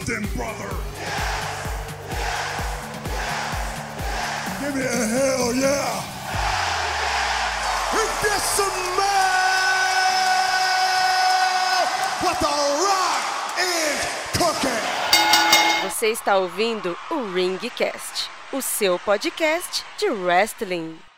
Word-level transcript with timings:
something, 0.00 0.22
brother. 0.36 0.68
Give 4.60 4.74
me 4.74 4.82
a 4.82 5.06
hell 5.06 5.54
yeah! 5.54 6.02
And 7.92 8.10
get 8.22 8.40
some 8.40 8.96
man! 8.96 9.06
What 12.22 12.38
the 12.40 12.46
rock 12.86 13.22
is 13.58 14.00
cooking! 14.38 14.84
Você 15.88 16.08
está 16.08 16.36
ouvindo 16.36 16.96
o 17.10 17.32
Ringcast, 17.32 18.30
o 18.52 18.62
seu 18.62 18.98
podcast 18.98 19.84
de 19.98 20.08
wrestling. 20.08 21.09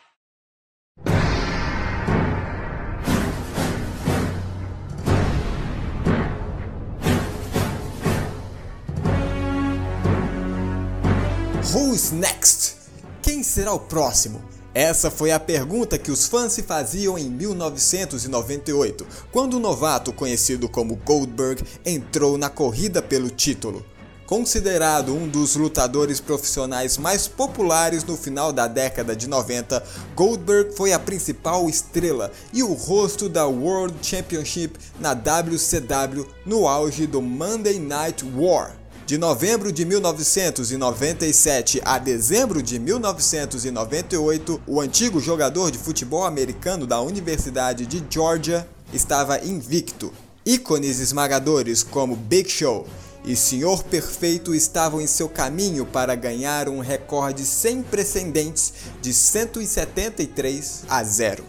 Who's 11.73 12.11
next? 12.11 12.75
Quem 13.23 13.41
será 13.41 13.73
o 13.73 13.79
próximo? 13.79 14.43
Essa 14.75 15.09
foi 15.09 15.31
a 15.31 15.39
pergunta 15.39 15.97
que 15.97 16.11
os 16.11 16.27
fãs 16.27 16.53
se 16.53 16.61
faziam 16.61 17.17
em 17.17 17.27
1998, 17.27 19.07
quando 19.31 19.55
o 19.55 19.59
novato 19.59 20.13
conhecido 20.13 20.69
como 20.69 20.95
Goldberg 20.97 21.63
entrou 21.83 22.37
na 22.37 22.47
corrida 22.47 23.01
pelo 23.01 23.27
título. 23.27 23.83
Considerado 24.27 25.15
um 25.15 25.27
dos 25.27 25.55
lutadores 25.55 26.19
profissionais 26.19 26.99
mais 26.99 27.27
populares 27.27 28.03
no 28.03 28.15
final 28.15 28.53
da 28.53 28.67
década 28.67 29.15
de 29.15 29.27
90, 29.27 29.83
Goldberg 30.15 30.75
foi 30.75 30.93
a 30.93 30.99
principal 30.99 31.67
estrela 31.67 32.31
e 32.53 32.61
o 32.61 32.73
rosto 32.73 33.27
da 33.27 33.47
World 33.47 33.95
Championship 34.03 34.77
na 34.99 35.15
WCW 35.15 36.27
no 36.45 36.67
auge 36.67 37.07
do 37.07 37.19
Monday 37.19 37.79
Night 37.79 38.23
War. 38.23 38.82
De 39.05 39.17
novembro 39.17 39.69
de 39.69 39.83
1997 39.83 41.81
a 41.83 41.97
dezembro 41.97 42.63
de 42.63 42.79
1998, 42.79 44.61
o 44.65 44.79
antigo 44.79 45.19
jogador 45.19 45.71
de 45.71 45.77
futebol 45.77 46.23
americano 46.23 46.87
da 46.87 47.01
Universidade 47.01 47.85
de 47.85 48.01
Georgia 48.09 48.65
estava 48.93 49.43
invicto. 49.43 50.13
Ícones 50.45 51.01
esmagadores 51.01 51.83
como 51.83 52.15
Big 52.15 52.49
Show 52.49 52.87
e 53.25 53.35
Senhor 53.35 53.83
Perfeito 53.83 54.55
estavam 54.55 55.01
em 55.01 55.07
seu 55.07 55.27
caminho 55.27 55.85
para 55.85 56.15
ganhar 56.15 56.69
um 56.69 56.79
recorde 56.79 57.43
sem 57.43 57.83
precedentes 57.83 58.71
de 59.01 59.13
173 59.13 60.85
a 60.87 61.03
0. 61.03 61.43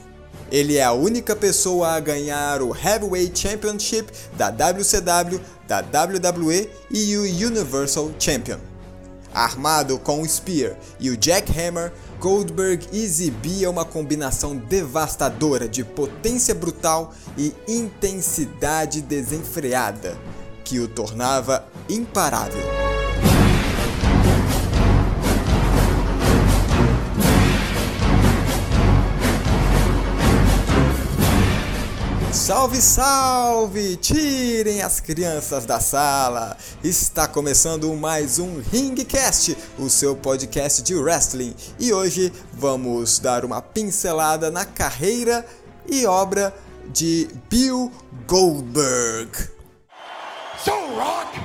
Ele 0.50 0.76
é 0.76 0.84
a 0.84 0.92
única 0.92 1.34
pessoa 1.34 1.92
a 1.92 2.00
ganhar 2.00 2.62
o 2.62 2.76
Heavyweight 2.76 3.36
Championship 3.36 4.12
da 4.36 4.50
WCW, 4.50 5.40
da 5.66 5.80
WWE 5.80 6.70
e 6.90 7.16
o 7.16 7.22
Universal 7.22 8.10
Champion. 8.18 8.58
Armado 9.32 9.98
com 9.98 10.22
o 10.22 10.28
Spear 10.28 10.76
e 11.00 11.10
o 11.10 11.18
Jackhammer, 11.20 11.92
Goldberg 12.20 12.86
exibia 12.92 13.68
uma 13.68 13.84
combinação 13.84 14.56
devastadora 14.56 15.68
de 15.68 15.84
potência 15.84 16.54
brutal 16.54 17.12
e 17.36 17.52
intensidade 17.66 19.02
desenfreada, 19.02 20.16
que 20.64 20.78
o 20.78 20.86
tornava 20.86 21.66
imparável. 21.88 22.83
Salve, 32.54 32.80
salve! 32.80 33.96
Tirem 33.96 34.80
as 34.80 35.00
crianças 35.00 35.66
da 35.66 35.80
sala! 35.80 36.56
Está 36.84 37.26
começando 37.26 37.92
mais 37.94 38.38
um 38.38 38.60
Ringcast, 38.60 39.56
o 39.76 39.90
seu 39.90 40.14
podcast 40.14 40.80
de 40.80 40.94
wrestling. 40.94 41.52
E 41.80 41.92
hoje 41.92 42.32
vamos 42.52 43.18
dar 43.18 43.44
uma 43.44 43.60
pincelada 43.60 44.52
na 44.52 44.64
carreira 44.64 45.44
e 45.90 46.06
obra 46.06 46.54
de 46.92 47.28
Bill 47.50 47.90
Goldberg. 48.24 49.36
So, 50.64 50.70
Rock, 50.94 51.36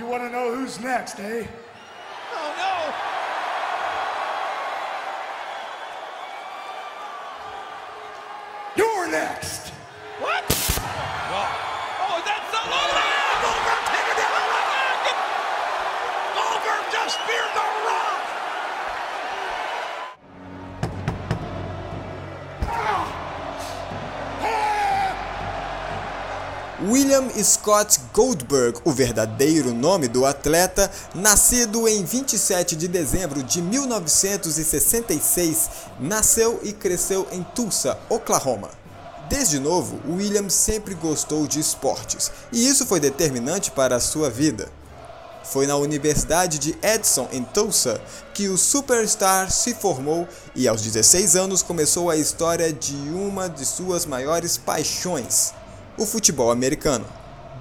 you 0.00 0.08
want 0.08 0.24
to 0.24 0.30
know 0.30 0.52
who's 0.52 0.80
next, 0.80 1.20
eh? 1.20 1.46
Oh 2.34 2.54
no! 2.58 3.20
You're 8.76 8.99
next! 9.10 9.72
What? 10.20 10.44
Oh, 10.46 12.22
that's 12.24 12.50
the 12.54 12.60
Goldberg! 12.62 13.42
Goldberg 13.42 13.82
taking! 13.90 14.22
Goldberg 16.38 16.82
just 16.92 17.18
speared 17.18 17.50
the 17.58 17.66
rock! 17.90 18.22
William 26.88 27.28
Scott 27.42 27.98
Goldberg, 28.14 28.78
o 28.84 28.92
verdadeiro 28.92 29.74
nome 29.74 30.06
do 30.06 30.24
atleta, 30.24 30.88
nascido 31.14 31.88
em 31.88 32.04
27 32.04 32.76
de 32.76 32.86
dezembro 32.86 33.42
de 33.42 33.60
1966, 33.60 35.68
nasceu 35.98 36.60
e 36.62 36.72
cresceu 36.72 37.26
em 37.32 37.42
Tulsa, 37.42 37.98
Oklahoma. 38.08 38.78
Desde 39.30 39.60
novo, 39.60 40.00
William 40.10 40.50
sempre 40.50 40.92
gostou 40.92 41.46
de 41.46 41.60
esportes, 41.60 42.32
e 42.50 42.66
isso 42.66 42.84
foi 42.84 42.98
determinante 42.98 43.70
para 43.70 43.94
a 43.94 44.00
sua 44.00 44.28
vida. 44.28 44.68
Foi 45.44 45.68
na 45.68 45.76
Universidade 45.76 46.58
de 46.58 46.76
Edson, 46.82 47.28
em 47.30 47.44
Tulsa, 47.44 48.02
que 48.34 48.48
o 48.48 48.58
superstar 48.58 49.48
se 49.52 49.72
formou 49.72 50.26
e 50.52 50.66
aos 50.66 50.82
16 50.82 51.36
anos 51.36 51.62
começou 51.62 52.10
a 52.10 52.16
história 52.16 52.72
de 52.72 52.96
uma 52.96 53.48
de 53.48 53.64
suas 53.64 54.04
maiores 54.04 54.58
paixões, 54.58 55.54
o 55.96 56.04
futebol 56.04 56.50
americano. 56.50 57.06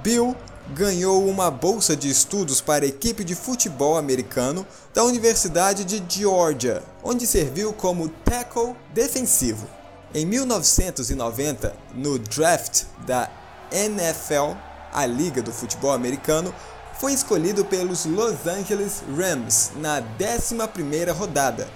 Bill 0.02 0.35
ganhou 0.74 1.24
uma 1.28 1.52
bolsa 1.52 1.96
de 1.96 2.09
estudos 2.09 2.59
para 2.59 2.84
a 2.84 2.88
equipe 2.88 3.24
de 3.24 3.35
futebol 3.35 3.96
americano 3.96 4.66
da 4.91 5.03
Universidade 5.03 5.85
de 5.85 6.03
Georgia, 6.09 6.81
onde 7.03 7.28
serviu 7.28 7.72
como 7.74 8.09
tackle 8.09 8.75
defensivo. 8.91 9.78
Em 10.12 10.25
1990, 10.25 11.75
no 11.94 12.18
draft 12.18 12.86
da 13.06 13.30
NFL, 13.72 14.56
a 14.92 15.06
liga 15.06 15.40
do 15.40 15.52
futebol 15.52 15.92
americano, 15.92 16.52
foi 17.00 17.14
escolhido 17.14 17.64
pelos 17.64 18.06
Los 18.06 18.47
Angeles 18.47 19.03
Rams 19.16 19.70
na 19.75 20.02
11ª 20.02 21.14
rodada. 21.14 21.68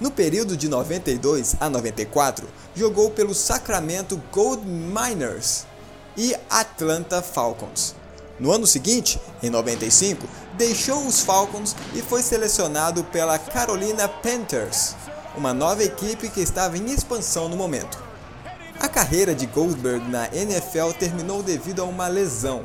No 0.00 0.10
período 0.10 0.56
de 0.56 0.66
92 0.66 1.56
a 1.60 1.68
94, 1.68 2.48
jogou 2.74 3.10
pelo 3.10 3.34
Sacramento 3.34 4.20
Gold 4.32 4.64
Miners 4.66 5.66
e 6.16 6.34
Atlanta 6.48 7.20
Falcons. 7.20 7.94
No 8.40 8.50
ano 8.50 8.66
seguinte, 8.66 9.20
em 9.42 9.50
95, 9.50 10.26
deixou 10.54 11.06
os 11.06 11.20
Falcons 11.20 11.76
e 11.94 12.00
foi 12.00 12.22
selecionado 12.22 13.04
pela 13.04 13.38
Carolina 13.38 14.08
Panthers, 14.08 14.96
uma 15.36 15.52
nova 15.52 15.82
equipe 15.82 16.28
que 16.28 16.40
estava 16.40 16.78
em 16.78 16.90
expansão 16.92 17.48
no 17.48 17.56
momento. 17.56 18.02
A 18.78 18.88
carreira 18.88 19.34
de 19.34 19.46
Goldberg 19.46 20.08
na 20.08 20.26
NFL 20.34 20.92
terminou 20.98 21.42
devido 21.42 21.80
a 21.80 21.84
uma 21.84 22.08
lesão. 22.08 22.64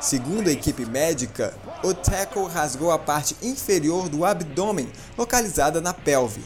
Segundo 0.00 0.48
a 0.48 0.52
equipe 0.52 0.84
médica, 0.84 1.54
o 1.82 1.94
tackle 1.94 2.46
rasgou 2.46 2.90
a 2.90 2.98
parte 2.98 3.36
inferior 3.42 4.08
do 4.08 4.24
abdômen, 4.24 4.90
localizada 5.16 5.80
na 5.80 5.94
pelve. 5.94 6.44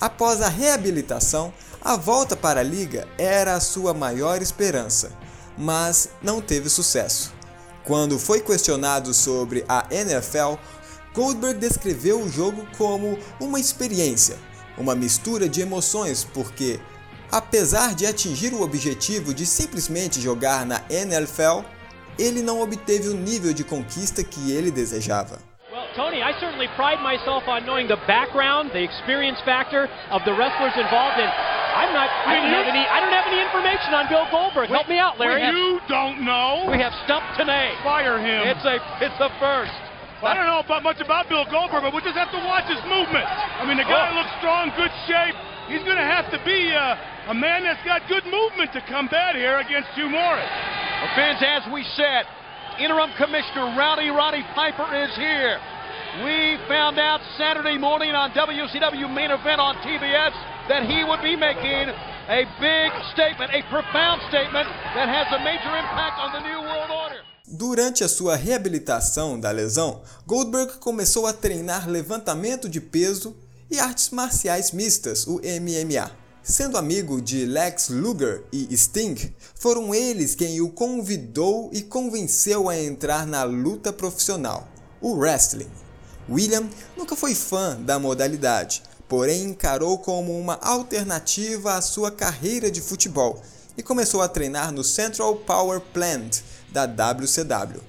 Após 0.00 0.40
a 0.40 0.48
reabilitação, 0.48 1.52
a 1.80 1.96
volta 1.96 2.34
para 2.34 2.60
a 2.60 2.64
liga 2.64 3.06
era 3.18 3.54
a 3.54 3.60
sua 3.60 3.94
maior 3.94 4.42
esperança, 4.42 5.12
mas 5.56 6.08
não 6.22 6.40
teve 6.40 6.68
sucesso. 6.68 7.32
Quando 7.84 8.18
foi 8.18 8.40
questionado 8.40 9.12
sobre 9.12 9.64
a 9.68 9.86
NFL, 9.90 10.54
Goldberg 11.14 11.60
descreveu 11.60 12.20
o 12.20 12.28
jogo 12.28 12.66
como 12.76 13.16
uma 13.40 13.60
experiência, 13.60 14.36
uma 14.76 14.96
mistura 14.96 15.48
de 15.48 15.60
emoções, 15.60 16.24
porque, 16.24 16.80
apesar 17.30 17.94
de 17.94 18.04
atingir 18.04 18.52
o 18.52 18.62
objetivo 18.62 19.32
de 19.32 19.46
simplesmente 19.46 20.20
jogar 20.20 20.66
na 20.66 20.82
NFL, 20.90 21.62
ele 22.18 22.42
não 22.42 22.60
obteve 22.60 23.08
o 23.08 23.14
nível 23.14 23.54
de 23.54 23.62
conquista 23.62 24.24
que 24.24 24.50
ele 24.50 24.72
desejava. 24.72 25.38
Well, 25.70 25.86
Tony, 25.94 26.18
I 26.20 26.32
certainly 26.40 26.66
pride 26.74 27.00
myself 27.00 27.46
on 27.46 27.62
knowing 27.62 27.86
the 27.86 27.98
background, 28.08 28.72
the 28.72 28.82
experience 28.82 29.40
factor 29.44 29.88
of 30.10 30.24
the 30.24 30.34
wrestlers 30.34 30.74
involved, 30.74 31.22
and 31.22 31.30
I'm 31.78 31.94
not. 31.94 32.10
I 32.26 32.34
don't 32.38 32.50
have 32.50 32.66
any. 32.66 32.82
I 32.86 32.98
don't 32.98 33.14
have 33.14 33.26
any 33.26 33.42
information 33.42 33.94
on 33.94 34.08
Bill 34.08 34.26
Goldberg. 34.30 34.68
Help 34.68 34.88
me 34.88 34.98
out, 34.98 35.18
Larry. 35.18 35.46
You 35.46 35.80
don't 35.88 36.22
know? 36.24 36.66
We 36.70 36.78
have 36.78 36.94
stumped 37.04 37.38
Tanay. 37.38 37.74
Fire 37.82 38.18
him. 38.18 38.46
It's 38.46 38.64
a. 38.64 38.78
It's 39.02 39.18
a 39.18 39.30
first. 39.38 39.83
I 40.22 40.32
don't 40.34 40.46
know 40.46 40.60
about 40.62 40.82
much 40.82 41.00
about 41.00 41.28
Bill 41.28 41.44
Goldberg, 41.50 41.82
but 41.82 41.92
we'll 41.92 42.04
just 42.04 42.16
have 42.16 42.30
to 42.32 42.42
watch 42.46 42.64
his 42.70 42.80
movement. 42.86 43.26
I 43.26 43.66
mean, 43.66 43.76
the 43.76 43.84
guy 43.88 44.10
Oh. 44.12 44.16
looks 44.16 44.32
strong, 44.38 44.70
good 44.76 44.92
shape. 45.10 45.34
He's 45.68 45.82
going 45.82 45.96
to 45.98 46.04
have 46.06 46.30
to 46.30 46.38
be 46.44 46.72
uh, 46.72 47.32
a 47.32 47.34
man 47.34 47.64
that's 47.64 47.82
got 47.84 48.04
good 48.08 48.24
movement 48.28 48.72
to 48.76 48.80
combat 48.88 49.34
here 49.34 49.58
against 49.58 49.88
Hugh 49.96 50.08
Morris. 50.12 50.44
Well, 51.02 51.12
fans, 51.16 51.40
as 51.42 51.64
we 51.72 51.84
said, 51.96 52.24
interim 52.78 53.10
commissioner 53.16 53.72
Rowdy 53.76 54.08
Roddy 54.12 54.44
Piper 54.54 54.86
is 54.94 55.12
here. 55.16 55.58
We 56.24 56.56
found 56.68 56.98
out 56.98 57.20
Saturday 57.36 57.76
morning 57.76 58.14
on 58.14 58.30
WCW 58.32 59.08
main 59.12 59.30
event 59.32 59.60
on 59.60 59.74
TBS 59.82 60.32
that 60.68 60.86
he 60.86 61.02
would 61.04 61.20
be 61.20 61.34
making 61.36 61.90
a 62.28 62.46
big 62.60 62.88
statement, 63.12 63.50
a 63.52 63.60
profound 63.68 64.22
statement 64.32 64.64
that 64.96 65.08
has 65.12 65.28
a 65.36 65.40
major 65.44 65.68
impact 65.76 66.16
on 66.22 66.32
the 66.32 66.40
New 66.40 66.60
World 66.64 66.88
Order. 66.88 67.03
Durante 67.56 68.02
a 68.02 68.08
sua 68.08 68.34
reabilitação 68.34 69.38
da 69.38 69.52
lesão, 69.52 70.02
Goldberg 70.26 70.72
começou 70.78 71.24
a 71.24 71.32
treinar 71.32 71.88
levantamento 71.88 72.68
de 72.68 72.80
peso 72.80 73.32
e 73.70 73.78
artes 73.78 74.10
marciais 74.10 74.72
mistas, 74.72 75.24
o 75.24 75.34
MMA. 75.34 76.10
Sendo 76.42 76.76
amigo 76.76 77.22
de 77.22 77.46
Lex 77.46 77.90
Luger 77.90 78.42
e 78.52 78.76
Sting, 78.76 79.32
foram 79.54 79.94
eles 79.94 80.34
quem 80.34 80.60
o 80.60 80.68
convidou 80.68 81.70
e 81.72 81.80
convenceu 81.80 82.68
a 82.68 82.76
entrar 82.76 83.24
na 83.24 83.44
luta 83.44 83.92
profissional, 83.92 84.66
o 85.00 85.14
wrestling. 85.14 85.70
William 86.28 86.68
nunca 86.96 87.14
foi 87.14 87.36
fã 87.36 87.80
da 87.80 88.00
modalidade, 88.00 88.82
porém 89.08 89.44
encarou 89.44 89.98
como 89.98 90.36
uma 90.36 90.58
alternativa 90.60 91.74
à 91.74 91.80
sua 91.80 92.10
carreira 92.10 92.68
de 92.68 92.80
futebol 92.80 93.40
e 93.76 93.82
começou 93.82 94.22
a 94.22 94.28
treinar 94.28 94.72
no 94.72 94.82
Central 94.82 95.36
Power 95.36 95.80
Plant 95.80 96.42
da 96.74 96.86
WCW. 96.86 97.80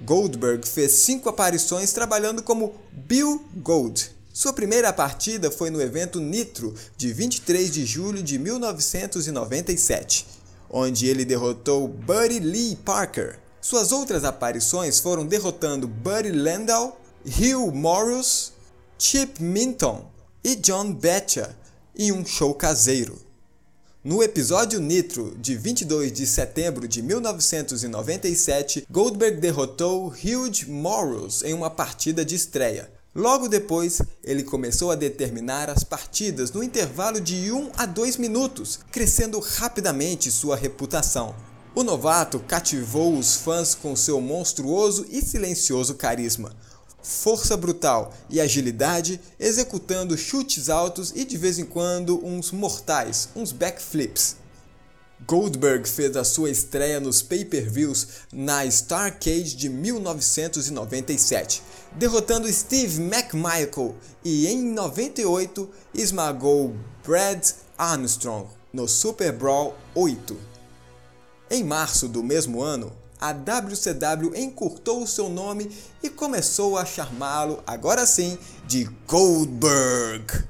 Goldberg 0.00 0.66
fez 0.66 0.92
cinco 0.92 1.28
aparições 1.28 1.92
trabalhando 1.92 2.42
como 2.42 2.74
Bill 2.90 3.44
Gold. 3.56 4.10
Sua 4.32 4.54
primeira 4.54 4.90
partida 4.90 5.50
foi 5.50 5.68
no 5.68 5.82
evento 5.82 6.18
Nitro 6.18 6.74
de 6.96 7.12
23 7.12 7.70
de 7.70 7.84
julho 7.84 8.22
de 8.22 8.38
1997, 8.38 10.26
onde 10.70 11.06
ele 11.06 11.26
derrotou 11.26 11.86
Buddy 11.86 12.40
Lee 12.40 12.76
Parker. 12.76 13.38
Suas 13.60 13.92
outras 13.92 14.24
aparições 14.24 14.98
foram 14.98 15.26
derrotando 15.26 15.86
Buddy 15.86 16.32
Landau, 16.32 16.98
Hugh 17.26 17.70
Morris, 17.70 18.52
Chip 18.98 19.42
Minton 19.42 20.10
e 20.42 20.56
John 20.56 20.90
Betcha 20.94 21.54
em 21.94 22.10
um 22.10 22.24
show 22.24 22.54
caseiro. 22.54 23.20
No 24.04 24.20
episódio 24.20 24.80
Nitro 24.80 25.32
de 25.38 25.54
22 25.54 26.12
de 26.12 26.26
setembro 26.26 26.88
de 26.88 27.00
1997, 27.00 28.84
Goldberg 28.90 29.40
derrotou 29.40 30.08
Hugh 30.08 30.66
Morris 30.66 31.44
em 31.44 31.54
uma 31.54 31.70
partida 31.70 32.24
de 32.24 32.34
estreia. 32.34 32.90
Logo 33.14 33.46
depois, 33.46 34.02
ele 34.24 34.42
começou 34.42 34.90
a 34.90 34.96
determinar 34.96 35.70
as 35.70 35.84
partidas 35.84 36.50
no 36.50 36.64
intervalo 36.64 37.20
de 37.20 37.52
1 37.52 37.70
a 37.76 37.86
2 37.86 38.16
minutos, 38.16 38.80
crescendo 38.90 39.38
rapidamente 39.38 40.32
sua 40.32 40.56
reputação. 40.56 41.32
O 41.72 41.84
novato 41.84 42.40
cativou 42.40 43.16
os 43.16 43.36
fãs 43.36 43.72
com 43.72 43.94
seu 43.94 44.20
monstruoso 44.20 45.06
e 45.10 45.22
silencioso 45.22 45.94
carisma, 45.94 46.52
força 47.02 47.56
brutal 47.56 48.14
e 48.30 48.40
agilidade, 48.40 49.20
executando 49.38 50.16
chutes 50.16 50.68
altos 50.68 51.12
e 51.14 51.24
de 51.24 51.36
vez 51.36 51.58
em 51.58 51.64
quando 51.64 52.24
uns 52.24 52.50
mortais, 52.50 53.28
uns 53.34 53.52
backflips. 53.52 54.36
Goldberg 55.26 55.88
fez 55.88 56.16
a 56.16 56.24
sua 56.24 56.50
estreia 56.50 56.98
nos 56.98 57.22
pay-per-views 57.22 58.08
na 58.32 58.66
Starcade 58.66 59.54
de 59.54 59.68
1997, 59.68 61.62
derrotando 61.92 62.52
Steve 62.52 63.00
McMichael 63.00 63.94
e 64.24 64.48
em 64.48 64.62
98 64.72 65.70
esmagou 65.94 66.74
Brad 67.06 67.50
Armstrong 67.78 68.48
no 68.72 68.88
Super 68.88 69.32
Brawl 69.32 69.76
8. 69.94 70.36
Em 71.50 71.62
março 71.62 72.08
do 72.08 72.22
mesmo 72.22 72.62
ano, 72.62 72.92
a 73.22 73.30
WCW 73.30 74.34
encurtou 74.34 75.06
seu 75.06 75.28
nome 75.28 75.70
e 76.02 76.10
começou 76.10 76.76
a 76.76 76.84
chamá-lo, 76.84 77.62
agora 77.64 78.04
sim, 78.04 78.36
de 78.66 78.90
Goldberg. 79.06 80.44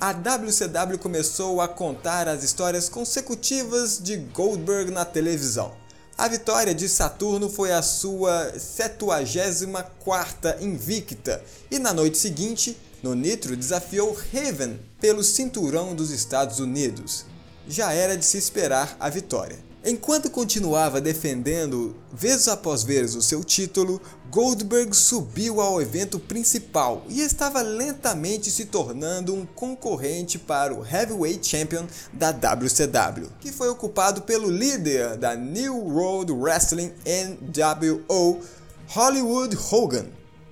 A 0.00 0.12
WCW 0.12 0.96
começou 1.00 1.60
a 1.60 1.66
contar 1.66 2.28
as 2.28 2.44
histórias 2.44 2.88
consecutivas 2.88 3.98
de 4.00 4.16
Goldberg 4.16 4.92
na 4.92 5.04
televisão. 5.04 5.74
A 6.16 6.28
vitória 6.28 6.72
de 6.72 6.88
Saturno 6.88 7.50
foi 7.50 7.72
a 7.72 7.82
sua 7.82 8.52
74ª 8.56 10.62
invicta 10.62 11.42
e 11.68 11.80
na 11.80 11.92
noite 11.92 12.16
seguinte, 12.16 12.76
no 13.02 13.12
Nitro, 13.12 13.56
desafiou 13.56 14.16
Raven 14.32 14.78
pelo 15.00 15.24
cinturão 15.24 15.96
dos 15.96 16.12
Estados 16.12 16.60
Unidos. 16.60 17.26
Já 17.68 17.92
era 17.92 18.16
de 18.16 18.24
se 18.24 18.38
esperar 18.38 18.96
a 19.00 19.10
vitória. 19.10 19.66
Enquanto 19.88 20.28
continuava 20.28 21.00
defendendo 21.00 21.94
vez 22.12 22.48
após 22.48 22.82
vez 22.82 23.14
o 23.14 23.22
seu 23.22 23.44
título, 23.44 24.02
Goldberg 24.32 24.92
subiu 24.96 25.60
ao 25.60 25.80
evento 25.80 26.18
principal 26.18 27.04
e 27.08 27.20
estava 27.20 27.62
lentamente 27.62 28.50
se 28.50 28.64
tornando 28.64 29.32
um 29.32 29.46
concorrente 29.46 30.40
para 30.40 30.74
o 30.74 30.84
Heavyweight 30.84 31.46
Champion 31.46 31.86
da 32.12 32.32
WCW, 32.32 33.30
que 33.38 33.52
foi 33.52 33.68
ocupado 33.68 34.22
pelo 34.22 34.50
líder 34.50 35.16
da 35.18 35.36
New 35.36 35.76
World 35.76 36.32
Wrestling 36.32 36.92
NWO, 37.06 38.40
Hollywood 38.88 39.56
Hogan. 39.70 40.06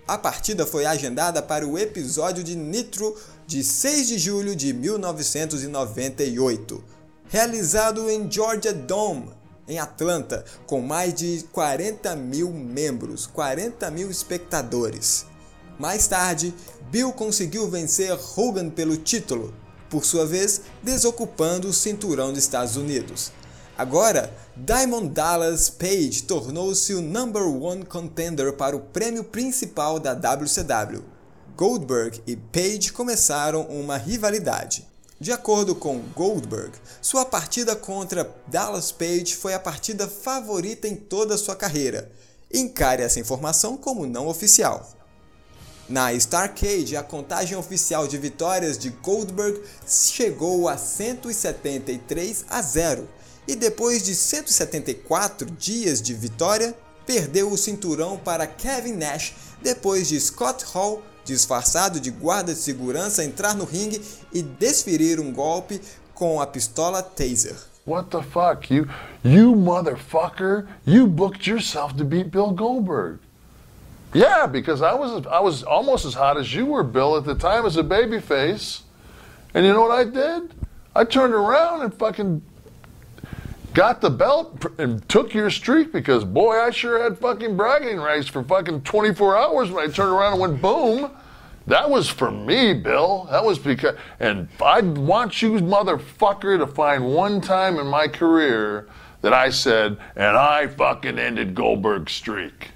A 0.07 0.17
partida 0.17 0.65
foi 0.65 0.87
agendada 0.87 1.43
para 1.43 1.67
o 1.67 1.77
episódio 1.77 2.45
de 2.45 2.55
Nitro 2.55 3.17
de 3.49 3.65
6 3.65 4.07
de 4.07 4.17
julho 4.17 4.55
de 4.55 4.73
1998 4.73 6.94
realizado 7.35 8.09
em 8.09 8.31
Georgia 8.31 8.73
Dome, 8.73 9.29
em 9.67 9.81
Atlanta, 9.81 10.45
com 10.69 10.81
mais 10.81 11.13
de 11.13 11.45
40 11.51 12.15
mil 12.15 12.53
membros, 12.53 13.27
40 13.27 13.91
mil 13.91 14.09
espectadores. 14.09 15.27
Mais 15.77 16.07
tarde, 16.07 16.55
Bill 16.93 17.13
conseguiu 17.13 17.69
vencer 17.69 18.17
Hogan 18.37 18.71
pelo 18.71 18.97
título, 18.97 19.53
por 19.91 20.05
sua 20.05 20.25
vez 20.25 20.61
desocupando 20.81 21.67
o 21.67 21.73
cinturão 21.73 22.33
dos 22.33 22.39
Estados 22.39 22.77
Unidos. 22.77 23.33
Agora, 23.77 24.33
Diamond 24.57 25.09
Dallas 25.09 25.69
Page 25.69 26.23
tornou-se 26.23 26.95
o 26.95 27.03
number 27.03 27.43
one 27.43 27.85
contender 27.85 28.53
para 28.53 28.77
o 28.77 28.81
prêmio 28.81 29.25
principal 29.25 29.99
da 29.99 30.15
WCW. 30.15 31.03
Goldberg 31.57 32.23
e 32.29 32.37
Page 32.37 32.93
começaram 32.93 33.63
uma 33.63 33.97
rivalidade. 33.97 34.94
De 35.21 35.31
acordo 35.31 35.77
com 35.77 36.01
Goldberg, 36.15 36.73
sua 37.01 37.25
partida 37.25 37.77
contra 37.77 38.35
Dallas 38.49 38.91
Page 38.91 39.37
foi 39.37 39.55
a 39.55 39.61
partida 39.61 40.09
favorita 40.09 40.89
em 40.89 40.97
toda 40.97 41.39
sua 41.39 41.55
carreira. 41.55 42.11
Encare 42.53 43.03
essa 43.03 43.21
informação 43.21 43.77
como 43.77 44.07
não 44.07 44.27
oficial. 44.27 44.91
Na 45.89 46.13
Starcade, 46.15 46.97
a 46.97 47.03
contagem 47.03 47.57
oficial 47.57 48.09
de 48.09 48.19
vitórias 48.19 48.77
de 48.77 48.91
Goldberg 48.91 49.63
chegou 49.87 50.69
a 50.69 50.77
173 50.77 52.47
a 52.49 52.61
0 52.61 53.09
e 53.47 53.55
depois 53.55 54.03
de 54.03 54.15
174 54.15 55.49
dias 55.53 56.03
de 56.03 56.13
vitória, 56.13 56.75
perdeu 57.07 57.53
o 57.53 57.59
cinturão 57.59 58.19
para 58.19 58.47
Kevin 58.47 58.95
Nash 58.95 59.35
depois 59.63 60.09
de 60.09 60.19
Scott 60.21 60.65
Hall 60.73 61.03
disfarçado 61.25 62.01
de 62.01 62.11
guarda 62.11 62.53
de 62.53 62.59
segurança, 62.59 63.25
entrar 63.25 63.55
no 63.55 63.65
ringue 63.65 64.01
e 64.33 64.43
desferir 64.43 65.19
um 65.21 65.33
golpe 65.33 65.81
com 66.15 66.41
a 66.41 66.47
pistola 66.47 67.03
Taser. 67.03 67.57
What 67.87 68.11
the 68.11 68.23
fuck? 68.23 68.73
You 68.73 68.89
you 69.23 69.55
motherfucker, 69.55 70.67
you 70.87 71.07
booked 71.07 71.51
yourself 71.51 71.95
to 71.97 72.05
beat 72.05 72.31
Bill 72.31 72.51
Goldberg. 72.53 73.19
Yeah, 74.15 74.47
because 74.47 74.81
I 74.81 74.95
was 74.95 75.27
I 75.27 75.41
was 75.41 75.63
almost 75.65 76.07
as 76.07 76.15
hot 76.15 76.39
as 76.39 76.55
you 76.55 76.67
were, 76.67 76.85
Bill, 76.85 77.17
at 77.17 77.25
the 77.25 77.35
time 77.35 77.67
as 77.67 77.77
a 77.77 77.83
babyface. 77.83 78.83
And 79.53 79.67
you 79.67 79.73
know 79.73 79.83
what 79.83 79.91
I 79.91 80.05
did? 80.05 80.55
I 80.97 81.05
turned 81.05 81.35
around 81.35 81.83
and 81.83 81.93
fucking 81.93 82.43
got 83.75 84.01
the 84.01 84.11
belt 84.11 84.65
and 84.79 85.07
took 85.09 85.35
your 85.35 85.51
streak 85.51 85.93
because 85.93 86.25
boy, 86.25 86.59
I 86.61 86.71
sure 86.71 87.03
had 87.03 87.19
fucking 87.19 87.57
bragging 87.57 87.99
rights 87.99 88.29
for 88.29 88.43
fucking 88.43 88.83
24 88.83 89.37
hours 89.37 89.71
when 89.71 89.89
I 89.89 89.93
turned 89.93 90.13
around 90.13 90.35
and 90.35 90.41
went 90.41 90.63
boom. 90.63 91.11
That 91.67 91.91
was 91.91 92.09
for 92.09 92.31
me, 92.31 92.75
Bill. 92.75 93.27
That 93.31 93.45
was 93.45 93.59
because, 93.59 93.97
and 94.21 94.49
I 94.63 94.81
want 94.83 95.43
you, 95.43 95.53
motherfucker, 95.53 96.59
to 96.59 96.67
find 96.67 97.07
one 97.07 97.41
time 97.41 97.79
in 97.79 97.87
my 97.87 98.07
career 98.07 98.87
that 99.23 99.33
I 99.33 99.49
said, 99.49 99.99
and 100.15 100.37
I 100.37 100.67
fucking 100.67 101.19
ended 101.19 101.55
Goldberg's 101.55 102.13
streak. 102.13 102.71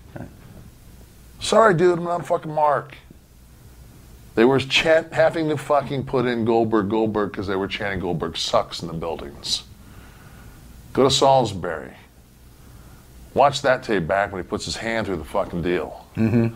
Sorry, 1.41 1.75
dude, 1.75 1.99
I'm 1.99 2.05
not 2.05 2.23
a 2.23 2.25
fucking 2.25 2.53
mark. 2.53 2.97
They 4.35 4.45
were 4.45 4.59
chant, 4.59 5.13
having 5.13 5.49
to 5.51 5.57
fucking 5.57 6.07
put 6.07 6.25
in 6.25 6.45
Goldberg, 6.45 6.89
Goldberg, 6.89 7.33
because 7.33 7.47
they 7.47 7.57
were 7.57 7.69
chanting 7.69 8.01
Goldberg 8.01 8.37
sucks 8.37 8.81
in 8.81 8.89
the 8.89 8.95
buildings. 8.95 9.65
Go 10.99 11.05
to 11.05 11.11
Salisbury. 11.13 11.93
Watch 13.33 13.63
that 13.63 13.85
tape 13.85 14.09
back 14.09 14.33
when 14.33 14.43
he 14.43 14.49
puts 14.49 14.65
his 14.65 14.75
hand 14.75 15.07
through 15.07 15.19
the 15.19 15.25
fucking 15.25 15.63
deal. 15.63 16.05
Mm-hmm. 16.17 16.49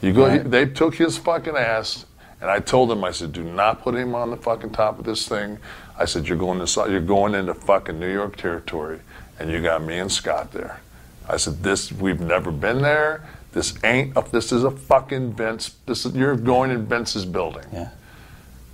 You 0.00 0.12
go. 0.14 0.26
Right. 0.26 0.40
He, 0.40 0.48
they 0.48 0.64
took 0.64 0.94
his 0.94 1.18
fucking 1.18 1.54
ass, 1.54 2.06
and 2.40 2.48
I 2.48 2.60
told 2.60 2.90
him. 2.90 3.04
I 3.04 3.10
said, 3.10 3.34
do 3.34 3.42
not 3.42 3.82
put 3.82 3.94
him 3.94 4.14
on 4.14 4.30
the 4.30 4.38
fucking 4.38 4.70
top 4.70 4.98
of 4.98 5.04
this 5.04 5.28
thing. 5.28 5.58
I 5.98 6.06
said, 6.06 6.26
you're 6.26 6.38
going 6.38 6.64
to 6.64 6.90
you're 6.90 6.98
going 7.00 7.34
into 7.34 7.52
fucking 7.52 8.00
New 8.00 8.10
York 8.10 8.36
territory, 8.36 9.00
and 9.38 9.50
you 9.50 9.60
got 9.60 9.82
me 9.82 9.98
and 9.98 10.10
Scott 10.10 10.52
there. 10.52 10.80
I 11.28 11.36
said, 11.36 11.62
this 11.62 11.92
we've 11.92 12.20
never 12.20 12.50
been 12.50 12.80
there. 12.80 13.28
This 13.52 13.74
ain't. 13.84 14.16
A, 14.16 14.24
this 14.32 14.50
is 14.50 14.64
a 14.64 14.70
fucking 14.70 15.34
Vince. 15.34 15.74
This 15.84 16.06
is 16.06 16.14
you're 16.14 16.36
going 16.36 16.70
in 16.70 16.86
Vince's 16.86 17.26
building. 17.26 17.66
Yeah. 17.70 17.90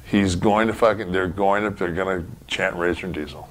He's 0.04 0.36
going 0.36 0.68
to 0.68 0.72
fucking. 0.72 1.10
They're 1.10 1.26
going 1.26 1.64
to. 1.64 1.70
They're 1.70 1.92
going 1.92 2.22
to 2.22 2.46
chant 2.46 2.76
Razor 2.76 3.06
and 3.06 3.14
Diesel. 3.16 3.48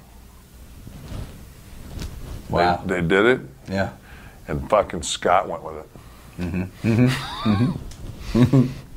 They- 2.50 2.56
Wow. 2.66 2.80
They, 2.86 3.02
did 3.02 3.26
it, 3.26 3.40
Yeah. 3.68 3.92
and 4.48 4.60
fucking 4.68 5.02
Scott 5.02 5.48
went 5.48 5.62
with 5.62 5.76
it. 5.84 5.86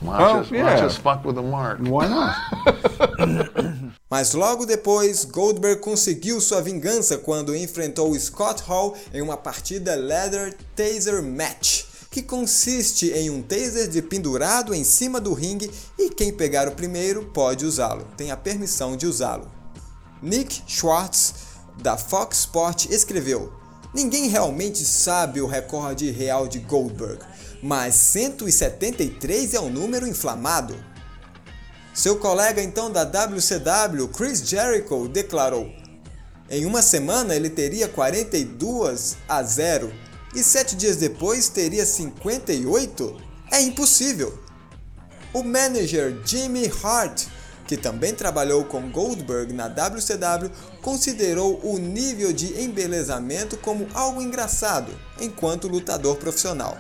Watch, 0.02 0.20
Oh, 0.22 0.40
us, 0.42 0.52
yeah. 0.52 0.64
watch 0.64 0.82
us 0.84 0.98
fuck 0.98 1.24
with 1.26 1.36
the 1.36 1.42
mark. 1.42 1.80
Why 1.80 2.08
not? 2.10 2.36
Mas 4.12 4.34
logo 4.34 4.66
depois, 4.66 5.24
Goldberg 5.26 5.80
conseguiu 5.82 6.42
sua 6.42 6.62
vingança 6.62 7.18
quando 7.18 7.56
enfrentou 7.56 8.14
Scott 8.20 8.62
Hall 8.64 8.96
em 9.14 9.22
uma 9.22 9.38
partida 9.38 9.96
Leather 9.96 10.54
Taser 10.76 11.24
Match, 11.24 11.86
que 12.12 12.22
consiste 12.22 13.12
em 13.12 13.30
um 13.30 13.42
taser 13.42 13.88
de 13.90 14.02
pendurado 14.02 14.74
em 14.74 14.84
cima 14.84 15.20
do 15.22 15.34
ringue 15.34 15.72
e 15.98 16.10
quem 16.10 16.34
pegar 16.34 16.68
o 16.68 16.72
primeiro 16.74 17.24
pode 17.34 17.66
usá-lo, 17.66 18.06
tem 18.18 18.30
a 18.30 18.38
permissão 18.38 18.96
de 18.98 19.08
usá-lo. 19.08 19.48
Nick 20.22 20.62
Schwartz, 20.68 21.34
da 21.82 21.98
Fox 21.98 22.40
Sport, 22.40 22.86
escreveu: 22.90 23.52
Ninguém 23.94 24.28
realmente 24.28 24.84
sabe 24.84 25.42
o 25.42 25.48
recorde 25.48 26.10
real 26.12 26.48
de 26.48 26.60
Goldberg, 26.60 27.20
mas 27.62 27.96
173 27.96 29.54
é 29.54 29.60
um 29.60 29.70
número 29.70 30.08
inflamado. 30.08 30.76
Seu 31.94 32.18
colega 32.18 32.62
então 32.62 32.92
da 32.92 33.04
WCW, 33.04 34.08
Chris 34.08 34.40
Jericho, 34.48 35.08
declarou: 35.08 35.72
Em 36.50 36.66
uma 36.66 36.82
semana 36.82 37.36
ele 37.36 37.50
teria 37.50 37.88
42 37.88 39.18
a 39.28 39.44
0 39.44 39.94
e 40.34 40.44
sete 40.44 40.76
dias 40.76 40.98
depois 40.98 41.48
teria 41.48 41.86
58? 41.86 43.22
É 43.52 43.62
impossível. 43.62 44.40
O 45.32 45.44
manager 45.44 46.20
Jimmy 46.26 46.72
Hart, 46.84 47.28
que 47.68 47.78
também 47.78 48.14
trabalhou 48.14 48.66
com 48.66 48.92
Goldberg 48.92 49.54
na 49.54 49.68
WCW, 49.68 50.52
considerou 50.82 51.60
o 51.64 51.78
nível 51.78 52.34
de 52.34 52.62
embelezamento 52.62 53.58
como 53.58 53.88
algo 53.94 54.22
engraçado 54.22 54.92
enquanto 55.20 55.68
lutador 55.68 56.18
profissional. 56.18 56.78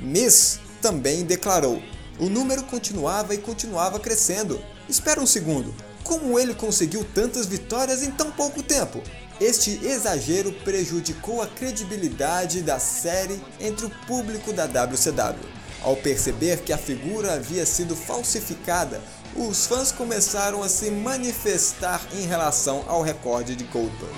Miss 0.00 0.60
também 0.80 1.24
declarou: 1.24 1.82
o 2.18 2.28
número 2.28 2.62
continuava 2.64 3.34
e 3.34 3.38
continuava 3.38 3.98
crescendo. 4.00 4.60
Espera 4.88 5.20
um 5.20 5.26
segundo, 5.26 5.74
como 6.02 6.38
ele 6.38 6.54
conseguiu 6.54 7.04
tantas 7.14 7.46
vitórias 7.46 8.02
em 8.02 8.10
tão 8.10 8.30
pouco 8.30 8.62
tempo? 8.62 9.02
Este 9.40 9.78
exagero 9.86 10.50
prejudicou 10.64 11.40
a 11.40 11.46
credibilidade 11.46 12.60
da 12.60 12.80
série 12.80 13.40
entre 13.60 13.86
o 13.86 13.90
público 14.06 14.52
da 14.52 14.64
WCW. 14.64 15.58
Ao 15.80 15.94
perceber 15.94 16.62
que 16.62 16.72
a 16.72 16.78
figura 16.78 17.34
havia 17.34 17.64
sido 17.64 17.94
falsificada, 17.94 19.00
os 19.36 19.66
fãs 19.66 19.92
começaram 19.92 20.62
a 20.62 20.68
se 20.68 20.90
manifestar 20.90 22.00
em 22.12 22.26
relação 22.26 22.84
ao 22.86 23.02
recorde 23.02 23.54
de 23.54 23.64
Goldberg. 23.64 24.14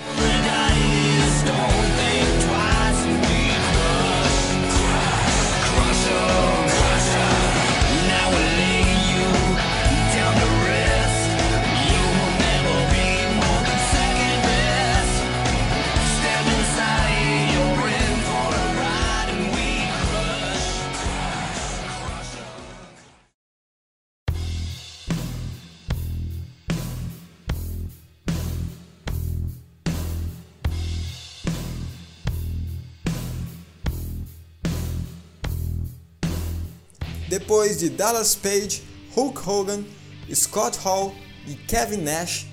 Depois 37.71 37.77
de 37.77 37.89
Dallas 37.89 38.35
Page, 38.35 38.83
Hulk 39.15 39.49
Hogan, 39.49 39.85
Scott 40.33 40.77
Hall 40.79 41.15
e 41.47 41.53
Kevin 41.53 42.01
Nash, 42.01 42.45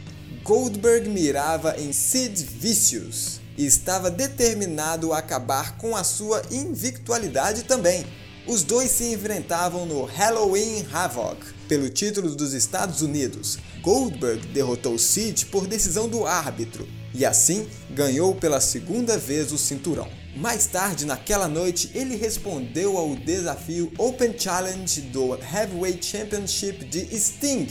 Goldberg 0.45 1.09
mirava 1.09 1.75
em 1.77 1.93
Sid 1.93 2.45
Vicious 2.45 3.41
e 3.57 3.67
estava 3.67 4.13
determinado 4.13 5.13
a 5.13 5.19
acabar 5.19 5.77
com 5.77 5.97
a 5.97 6.05
sua 6.05 6.41
invictualidade 6.53 7.65
também. 7.65 8.07
Os 8.47 8.63
dois 8.63 8.93
se 8.93 9.13
enfrentavam 9.13 9.87
no 9.87 10.05
Halloween 10.05 10.87
Havoc 10.93 11.45
pelo 11.69 11.91
título 11.91 12.37
dos 12.37 12.53
Estados 12.53 13.03
Unidos. 13.03 13.59
Goldberg 13.83 14.47
derrotou 14.49 14.97
Sid 14.99 15.47
por 15.47 15.67
decisão 15.67 16.09
do 16.09 16.27
árbitro 16.27 16.87
e 17.13 17.27
assim 17.27 17.67
ganhou 17.91 18.37
pela 18.37 18.61
segunda 18.61 19.19
vez 19.19 19.51
o 19.51 19.59
cinturão. 19.59 20.09
Mais 20.37 20.67
tarde 20.67 21.05
naquela 21.05 21.49
noite, 21.49 21.91
ele 21.95 22.15
respondeu 22.17 22.97
ao 22.97 23.17
desafio 23.17 23.93
Open 23.99 24.39
Challenge 24.39 25.01
do 25.03 25.35
Heavyweight 25.35 26.05
Championship 26.05 26.85
de 26.85 27.19
Sting 27.19 27.67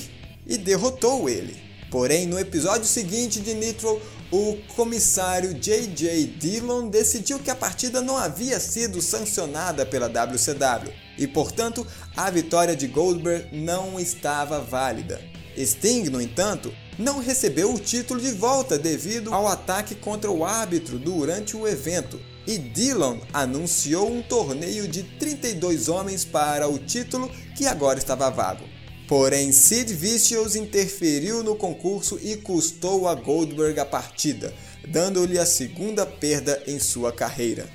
e 0.45 0.57
derrotou 0.57 1.29
ele. 1.29 1.55
Porém, 1.89 2.25
no 2.25 2.37
episódio 2.37 2.85
seguinte 2.85 3.39
de 3.39 3.53
Nitro, 3.53 4.01
o 4.29 4.57
comissário 4.75 5.53
J.J. 5.53 6.27
Dillon 6.37 6.89
decidiu 6.89 7.39
que 7.39 7.49
a 7.49 7.55
partida 7.55 8.01
não 8.01 8.17
havia 8.17 8.59
sido 8.59 9.01
sancionada 9.01 9.85
pela 9.85 10.07
WCW 10.07 10.91
e, 11.17 11.25
portanto, 11.25 11.87
a 12.15 12.29
vitória 12.29 12.75
de 12.75 12.87
Goldberg 12.87 13.55
não 13.55 13.97
estava 13.97 14.59
válida. 14.59 15.21
Sting, 15.57 16.09
no 16.09 16.21
entanto, 16.21 16.73
não 16.99 17.19
recebeu 17.19 17.73
o 17.73 17.79
título 17.79 18.19
de 18.19 18.31
volta 18.31 18.77
devido 18.77 19.33
ao 19.33 19.47
ataque 19.47 19.95
contra 19.95 20.29
o 20.29 20.43
árbitro 20.43 20.99
durante 20.99 21.55
o 21.55 21.65
evento, 21.65 22.19
e 22.47 22.57
Dillon 22.57 23.19
anunciou 23.33 24.09
um 24.09 24.21
torneio 24.21 24.87
de 24.87 25.03
32 25.03 25.89
homens 25.89 26.23
para 26.23 26.69
o 26.69 26.79
título 26.79 27.29
que 27.55 27.67
agora 27.67 27.99
estava 27.99 28.29
vago. 28.29 28.63
Porém, 29.07 29.51
Sid 29.51 29.93
Vicious 29.93 30.55
interferiu 30.55 31.43
no 31.43 31.55
concurso 31.55 32.17
e 32.21 32.37
custou 32.37 33.07
a 33.07 33.15
Goldberg 33.15 33.79
a 33.79 33.85
partida, 33.85 34.53
dando-lhe 34.87 35.37
a 35.37 35.45
segunda 35.45 36.05
perda 36.05 36.63
em 36.65 36.79
sua 36.79 37.11
carreira. 37.11 37.67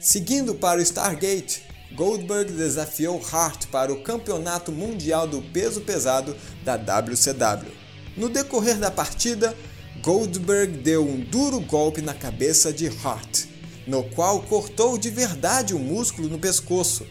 Seguindo 0.00 0.54
para 0.54 0.78
o 0.78 0.82
Stargate, 0.82 1.62
Goldberg 1.94 2.52
desafiou 2.52 3.20
Hart 3.32 3.66
para 3.66 3.92
o 3.92 4.02
Campeonato 4.02 4.72
Mundial 4.72 5.26
do 5.28 5.40
Peso 5.40 5.80
Pesado 5.80 6.36
da 6.64 6.76
WCW. 6.76 7.70
No 8.16 8.28
decorrer 8.28 8.78
da 8.78 8.90
partida, 8.90 9.56
Goldberg 10.02 10.78
deu 10.78 11.04
um 11.04 11.20
duro 11.20 11.60
golpe 11.60 12.02
na 12.02 12.14
cabeça 12.14 12.72
de 12.72 12.88
Hart, 12.88 13.44
no 13.86 14.04
qual 14.04 14.42
cortou 14.42 14.96
de 14.98 15.10
verdade 15.10 15.74
o 15.74 15.78
músculo 15.78 16.28
no 16.28 16.38
pescoço. 16.38 17.06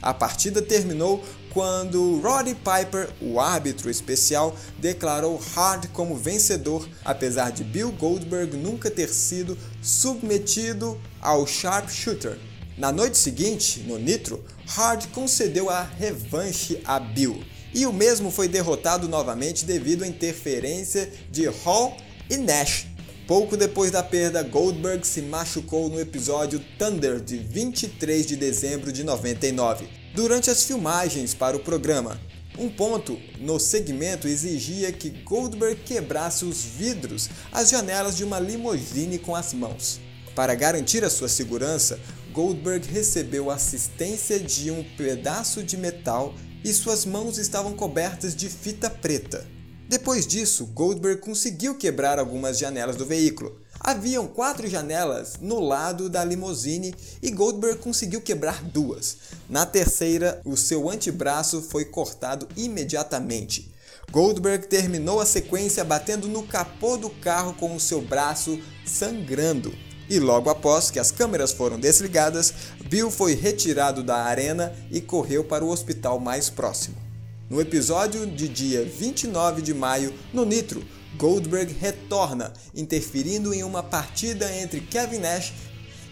A 0.00 0.12
partida 0.12 0.60
terminou 0.60 1.22
quando 1.54 2.20
Roddy 2.20 2.54
Piper, 2.56 3.08
o 3.20 3.40
árbitro 3.40 3.88
especial, 3.88 4.56
declarou 4.78 5.40
Hart 5.56 5.86
como 5.92 6.16
vencedor, 6.16 6.86
apesar 7.04 7.52
de 7.52 7.62
Bill 7.62 7.92
Goldberg 7.92 8.56
nunca 8.56 8.90
ter 8.90 9.08
sido 9.08 9.56
submetido 9.80 11.00
ao 11.22 11.46
Sharpshooter. 11.46 12.38
Na 12.76 12.90
noite 12.90 13.16
seguinte, 13.16 13.80
no 13.86 13.98
Nitro, 13.98 14.44
Hart 14.76 15.06
concedeu 15.12 15.70
a 15.70 15.82
revanche 15.82 16.82
a 16.84 16.98
Bill, 16.98 17.40
e 17.72 17.86
o 17.86 17.92
mesmo 17.92 18.32
foi 18.32 18.48
derrotado 18.48 19.08
novamente 19.08 19.64
devido 19.64 20.02
à 20.02 20.08
interferência 20.08 21.10
de 21.30 21.46
Hall 21.46 21.96
e 22.28 22.36
Nash. 22.36 22.93
Pouco 23.26 23.56
depois 23.56 23.90
da 23.90 24.02
perda, 24.02 24.42
Goldberg 24.42 25.06
se 25.06 25.22
machucou 25.22 25.88
no 25.88 25.98
episódio 25.98 26.62
Thunder 26.78 27.18
de 27.18 27.38
23 27.38 28.26
de 28.26 28.36
dezembro 28.36 28.92
de 28.92 29.02
99, 29.02 29.88
durante 30.14 30.50
as 30.50 30.64
filmagens 30.64 31.32
para 31.32 31.56
o 31.56 31.60
programa. 31.60 32.20
Um 32.58 32.68
ponto 32.68 33.18
no 33.40 33.58
segmento 33.58 34.28
exigia 34.28 34.92
que 34.92 35.08
Goldberg 35.08 35.80
quebrasse 35.86 36.44
os 36.44 36.62
vidros, 36.62 37.30
as 37.50 37.70
janelas 37.70 38.14
de 38.14 38.24
uma 38.24 38.38
limusine 38.38 39.18
com 39.18 39.34
as 39.34 39.54
mãos. 39.54 39.98
Para 40.34 40.54
garantir 40.54 41.02
a 41.02 41.08
sua 41.08 41.28
segurança, 41.28 41.98
Goldberg 42.30 42.86
recebeu 42.92 43.50
assistência 43.50 44.38
de 44.38 44.70
um 44.70 44.84
pedaço 44.98 45.62
de 45.62 45.78
metal 45.78 46.34
e 46.62 46.74
suas 46.74 47.06
mãos 47.06 47.38
estavam 47.38 47.72
cobertas 47.72 48.36
de 48.36 48.50
fita 48.50 48.90
preta. 48.90 49.53
Depois 49.88 50.26
disso, 50.26 50.66
Goldberg 50.66 51.20
conseguiu 51.20 51.74
quebrar 51.76 52.18
algumas 52.18 52.58
janelas 52.58 52.96
do 52.96 53.04
veículo. 53.04 53.60
Haviam 53.78 54.26
quatro 54.26 54.66
janelas 54.66 55.34
no 55.42 55.60
lado 55.60 56.08
da 56.08 56.24
limusine 56.24 56.94
e 57.22 57.30
Goldberg 57.30 57.78
conseguiu 57.80 58.22
quebrar 58.22 58.64
duas. 58.64 59.18
Na 59.48 59.66
terceira, 59.66 60.40
o 60.42 60.56
seu 60.56 60.88
antebraço 60.88 61.60
foi 61.60 61.84
cortado 61.84 62.48
imediatamente. 62.56 63.70
Goldberg 64.10 64.68
terminou 64.68 65.20
a 65.20 65.26
sequência 65.26 65.84
batendo 65.84 66.28
no 66.28 66.46
capô 66.46 66.96
do 66.96 67.10
carro 67.10 67.52
com 67.54 67.76
o 67.76 67.80
seu 67.80 68.00
braço 68.00 68.58
sangrando. 68.86 69.74
E 70.08 70.18
logo 70.18 70.48
após 70.48 70.90
que 70.90 70.98
as 70.98 71.10
câmeras 71.10 71.52
foram 71.52 71.78
desligadas, 71.78 72.54
Bill 72.88 73.10
foi 73.10 73.34
retirado 73.34 74.02
da 74.02 74.16
arena 74.16 74.72
e 74.90 75.00
correu 75.00 75.44
para 75.44 75.64
o 75.64 75.70
hospital 75.70 76.18
mais 76.18 76.48
próximo. 76.48 77.03
No 77.50 77.60
episódio 77.60 78.26
de 78.26 78.48
dia 78.48 78.82
29 78.84 79.60
de 79.60 79.74
maio, 79.74 80.14
no 80.32 80.46
Nitro, 80.46 80.82
Goldberg 81.18 81.74
retorna, 81.78 82.50
interferindo 82.74 83.52
em 83.52 83.62
uma 83.62 83.82
partida 83.82 84.50
entre 84.56 84.80
Kevin 84.80 85.18
Nash, 85.18 85.52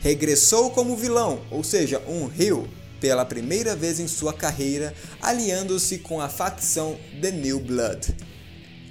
regressou 0.02 0.70
como 0.70 0.94
vilão, 0.94 1.40
ou 1.50 1.64
seja, 1.64 2.02
um 2.06 2.30
heel, 2.38 2.68
pela 3.00 3.24
primeira 3.24 3.74
vez 3.74 3.98
em 3.98 4.06
sua 4.06 4.34
carreira, 4.34 4.94
aliando-se 5.22 5.98
com 5.98 6.20
a 6.20 6.28
facção 6.28 6.98
The 7.22 7.30
New 7.30 7.60
Blood. 7.60 8.14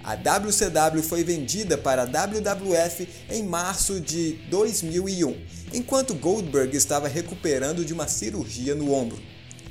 A 0.04 0.16
WCW 0.16 1.04
foi 1.04 1.24
vendida 1.24 1.78
para 1.78 2.02
a 2.02 2.06
WWF 2.06 3.08
em 3.30 3.44
março 3.44 4.02
de 4.02 4.40
2001, 4.50 5.38
enquanto 5.74 6.16
Goldberg 6.16 6.76
estava 6.76 7.08
recuperando 7.08 7.86
de 7.86 7.94
uma 7.94 8.08
cirurgia 8.08 8.74
no 8.74 8.92
ombro. 8.92 9.22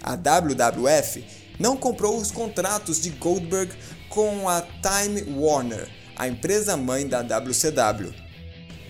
A 0.01 0.15
WWF 0.15 1.40
não 1.61 1.77
comprou 1.77 2.17
os 2.17 2.31
contratos 2.31 3.03
de 3.03 3.11
Goldberg 3.11 3.75
com 4.09 4.49
a 4.49 4.63
Time 4.63 5.23
Warner, 5.39 5.89
a 6.17 6.27
empresa 6.27 6.75
mãe 6.75 7.07
da 7.07 7.21
WCW. 7.21 8.15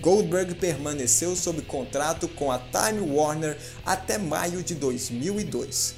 Goldberg 0.00 0.54
permaneceu 0.54 1.34
sob 1.34 1.60
contrato 1.62 2.28
com 2.28 2.50
a 2.50 2.58
Time 2.58 3.00
Warner 3.00 3.58
até 3.84 4.16
maio 4.16 4.62
de 4.62 4.76
2002. 4.76 5.96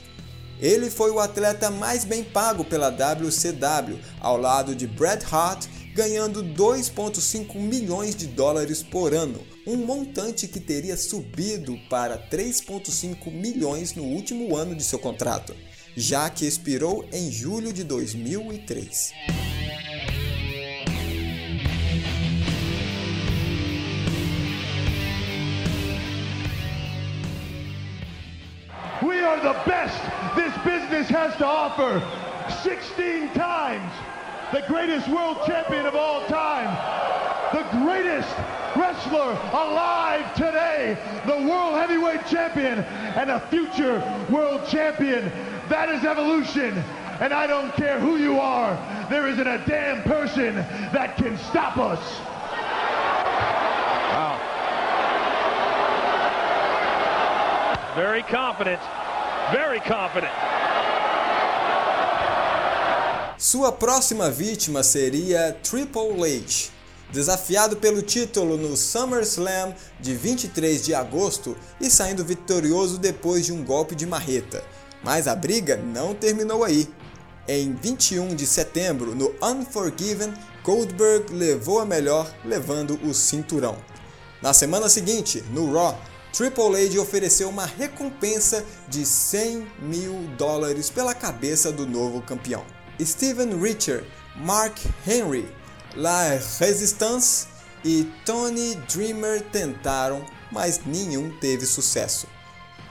Ele 0.60 0.88
foi 0.88 1.10
o 1.10 1.20
atleta 1.20 1.70
mais 1.70 2.04
bem 2.04 2.24
pago 2.24 2.64
pela 2.64 2.88
WCW, 2.88 4.00
ao 4.18 4.38
lado 4.38 4.74
de 4.74 4.86
Bret 4.86 5.24
Hart, 5.30 5.66
ganhando 5.94 6.42
2,5 6.42 7.54
milhões 7.56 8.16
de 8.16 8.26
dólares 8.28 8.82
por 8.82 9.12
ano, 9.12 9.44
um 9.66 9.76
montante 9.76 10.48
que 10.48 10.58
teria 10.58 10.96
subido 10.96 11.76
para 11.90 12.16
3,5 12.30 13.30
milhões 13.30 13.94
no 13.94 14.04
último 14.04 14.56
ano 14.56 14.74
de 14.74 14.82
seu 14.82 14.98
contrato, 14.98 15.54
já 15.96 16.30
que 16.30 16.46
expirou 16.46 17.06
em 17.12 17.30
julho 17.30 17.72
de 17.72 17.84
2003. 17.84 19.12
We 29.02 29.20
are 29.20 29.40
the 29.40 29.58
best 29.66 30.00
this 30.36 30.54
business 30.64 31.08
has 31.08 31.36
to 31.36 31.46
offer. 31.46 32.00
16 32.62 33.28
times 33.34 33.92
the 34.52 34.62
greatest 34.68 35.08
world 35.08 35.38
champion 35.46 35.86
of 35.86 35.94
all 35.94 36.26
time. 36.26 36.68
The 37.52 37.64
greatest 37.84 38.28
wrestler 38.76 39.32
alive 39.52 40.34
today. 40.34 40.96
The 41.26 41.48
world 41.48 41.74
heavyweight 41.74 42.26
champion 42.26 42.78
and 42.80 43.30
a 43.30 43.40
future 43.48 44.00
world 44.30 44.66
champion. 44.68 45.51
That 45.68 45.88
is 45.88 46.04
evolution. 46.04 46.82
And 47.20 47.32
I 47.32 47.46
don't 47.46 47.72
care 47.74 48.00
who 48.00 48.16
you 48.16 48.40
are. 48.40 48.76
There 49.08 49.28
isn't 49.28 49.46
a 49.46 49.58
damn 49.66 50.02
person 50.02 50.54
that 50.92 51.16
can 51.16 51.36
stop 51.38 51.76
us. 51.76 52.00
Very 57.94 58.22
confident. 58.22 58.80
Very 59.52 59.78
confident. 59.80 60.32
Sua 63.36 63.70
próxima 63.70 64.30
vítima 64.30 64.82
seria 64.82 65.54
Triple 65.62 66.24
H. 66.24 66.70
Desafiado 67.12 67.76
pelo 67.76 68.00
título 68.00 68.56
no 68.56 68.74
SummerSlam 68.78 69.74
de 70.00 70.14
23 70.14 70.82
de 70.82 70.94
agosto 70.94 71.54
e 71.78 71.90
saindo 71.90 72.24
vitorioso 72.24 72.96
depois 72.96 73.44
de 73.44 73.52
um 73.52 73.62
golpe 73.62 73.94
de 73.94 74.06
marreta. 74.06 74.64
Mas 75.02 75.26
a 75.26 75.34
briga 75.34 75.76
não 75.76 76.14
terminou 76.14 76.64
aí. 76.64 76.88
Em 77.48 77.74
21 77.74 78.36
de 78.36 78.46
setembro, 78.46 79.14
no 79.14 79.34
Unforgiven, 79.42 80.32
Goldberg 80.62 81.32
levou 81.32 81.80
a 81.80 81.84
melhor, 81.84 82.32
levando 82.44 82.98
o 83.04 83.12
cinturão. 83.12 83.76
Na 84.40 84.52
semana 84.52 84.88
seguinte, 84.88 85.42
no 85.50 85.72
Raw, 85.72 86.00
Triple 86.32 86.86
H 86.86 87.00
ofereceu 87.00 87.48
uma 87.48 87.66
recompensa 87.66 88.64
de 88.88 89.04
100 89.04 89.66
mil 89.80 90.14
dólares 90.38 90.88
pela 90.88 91.14
cabeça 91.14 91.72
do 91.72 91.86
novo 91.86 92.22
campeão. 92.22 92.64
Steven 93.00 93.60
Richard, 93.60 94.06
Mark 94.36 94.78
Henry, 95.06 95.48
La 95.96 96.38
Resistance 96.58 97.46
e 97.84 98.10
Tony 98.24 98.76
Dreamer 98.92 99.42
tentaram, 99.42 100.24
mas 100.50 100.80
nenhum 100.86 101.30
teve 101.38 101.66
sucesso. 101.66 102.26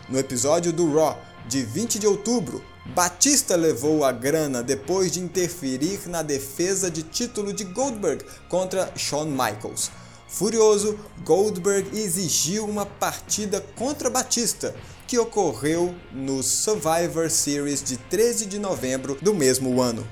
No 0.10 0.20
episódio 0.20 0.74
do 0.74 0.94
Raw 0.94 1.31
de 1.48 1.64
20 1.64 2.00
de 2.00 2.08
outubro, 2.08 2.64
Batista 2.96 3.56
levou 3.56 4.04
a 4.04 4.12
grana 4.12 4.64
depois 4.64 5.12
de 5.12 5.20
interferir 5.20 6.08
na 6.08 6.22
defesa 6.22 6.90
de 6.90 7.04
título 7.04 7.54
de 7.54 7.64
Goldberg 7.64 8.26
contra 8.50 8.92
Shawn 8.96 9.26
Michaels. 9.26 9.92
Furioso, 10.28 10.98
Goldberg 11.24 11.98
exigiu 11.98 12.66
uma 12.66 12.86
partida 12.86 13.62
contra 13.76 14.10
Batista, 14.10 14.74
que 15.06 15.20
ocorreu 15.20 15.94
no 16.12 16.42
Survivor 16.42 17.30
Series 17.30 17.84
de 17.84 17.98
13 17.98 18.46
de 18.46 18.58
novembro 18.58 19.18
do 19.22 19.34
mesmo 19.34 19.82
ano. 19.82 20.08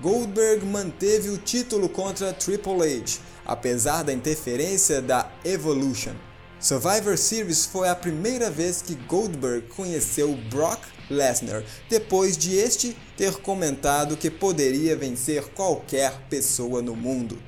Goldberg 0.00 0.64
manteve 0.64 1.28
o 1.28 1.36
título 1.36 1.88
contra 1.88 2.32
Triple 2.32 2.82
H, 2.82 3.20
apesar 3.44 4.04
da 4.04 4.12
interferência 4.12 5.02
da 5.02 5.30
Evolution. 5.44 6.14
Survivor 6.60 7.16
Series 7.16 7.66
foi 7.66 7.88
a 7.88 7.94
primeira 7.94 8.50
vez 8.50 8.82
que 8.82 8.96
Goldberg 8.96 9.68
conheceu 9.68 10.36
Brock 10.50 10.80
Lesnar, 11.08 11.62
depois 11.88 12.36
de 12.36 12.56
este 12.56 12.96
ter 13.16 13.36
comentado 13.36 14.16
que 14.16 14.28
poderia 14.28 14.96
vencer 14.96 15.44
qualquer 15.50 16.12
pessoa 16.28 16.82
no 16.82 16.96
mundo. 16.96 17.40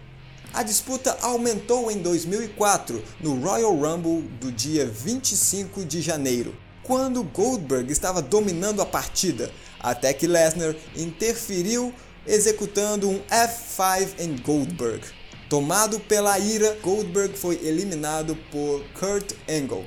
A 0.54 0.62
disputa 0.62 1.16
aumentou 1.22 1.90
em 1.90 1.98
2004 1.98 3.02
no 3.20 3.40
Royal 3.40 3.74
Rumble 3.74 4.22
do 4.40 4.52
dia 4.52 4.86
25 4.86 5.84
de 5.84 6.00
janeiro, 6.00 6.54
quando 6.84 7.24
Goldberg 7.24 7.90
estava 7.90 8.22
dominando 8.22 8.80
a 8.80 8.86
partida, 8.86 9.50
até 9.80 10.12
que 10.12 10.28
Lesnar 10.28 10.76
interferiu 10.94 11.92
executando 12.24 13.08
um 13.08 13.20
F5 13.28 14.20
em 14.20 14.36
Goldberg. 14.36 15.19
Tomado 15.50 15.98
pela 15.98 16.38
ira, 16.38 16.78
Goldberg 16.80 17.36
foi 17.36 17.56
eliminado 17.64 18.38
por 18.52 18.84
Kurt 18.96 19.32
Angle. 19.48 19.84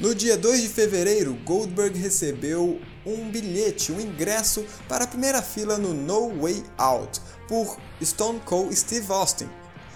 No 0.00 0.12
dia 0.12 0.36
2 0.36 0.62
de 0.62 0.68
fevereiro, 0.68 1.32
Goldberg 1.44 1.96
recebeu 1.96 2.80
um 3.06 3.30
bilhete, 3.30 3.92
um 3.92 4.00
ingresso 4.00 4.66
para 4.88 5.04
a 5.04 5.06
primeira 5.06 5.40
fila 5.40 5.78
no 5.78 5.94
No 5.94 6.42
Way 6.42 6.64
Out 6.76 7.20
por 7.46 7.78
Stone 8.02 8.40
Cold 8.40 8.74
Steve 8.74 9.06
Austin. 9.12 9.48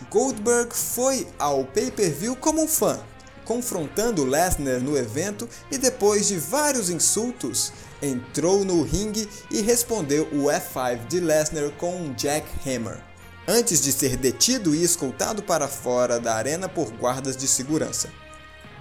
Goldberg 0.09 0.73
foi 0.73 1.27
ao 1.41 1.65
pay-per-view 1.65 2.37
como 2.37 2.63
um 2.63 2.69
fã, 2.69 3.01
confrontando 3.45 4.25
Lesnar 4.25 4.81
no 4.81 4.97
evento 4.97 5.49
e 5.73 5.77
depois 5.77 6.29
de 6.29 6.37
vários 6.37 6.89
insultos, 6.89 7.73
entrou 8.01 8.65
no 8.65 8.85
ringue 8.85 9.29
e 9.51 9.61
respondeu 9.61 10.29
o 10.31 10.45
F5 10.45 11.09
de 11.09 11.19
Lesnar 11.19 11.69
com 11.73 11.97
um 11.97 12.15
jackhammer, 12.17 13.10
antes 13.51 13.81
de 13.81 13.91
ser 13.91 14.17
detido 14.17 14.73
e 14.77 14.85
escoltado 14.85 15.43
para 15.43 15.67
fora 15.67 16.21
da 16.21 16.37
arena 16.37 16.69
por 16.69 16.89
guardas 16.93 17.37
de 17.37 17.49
segurança. 17.49 18.09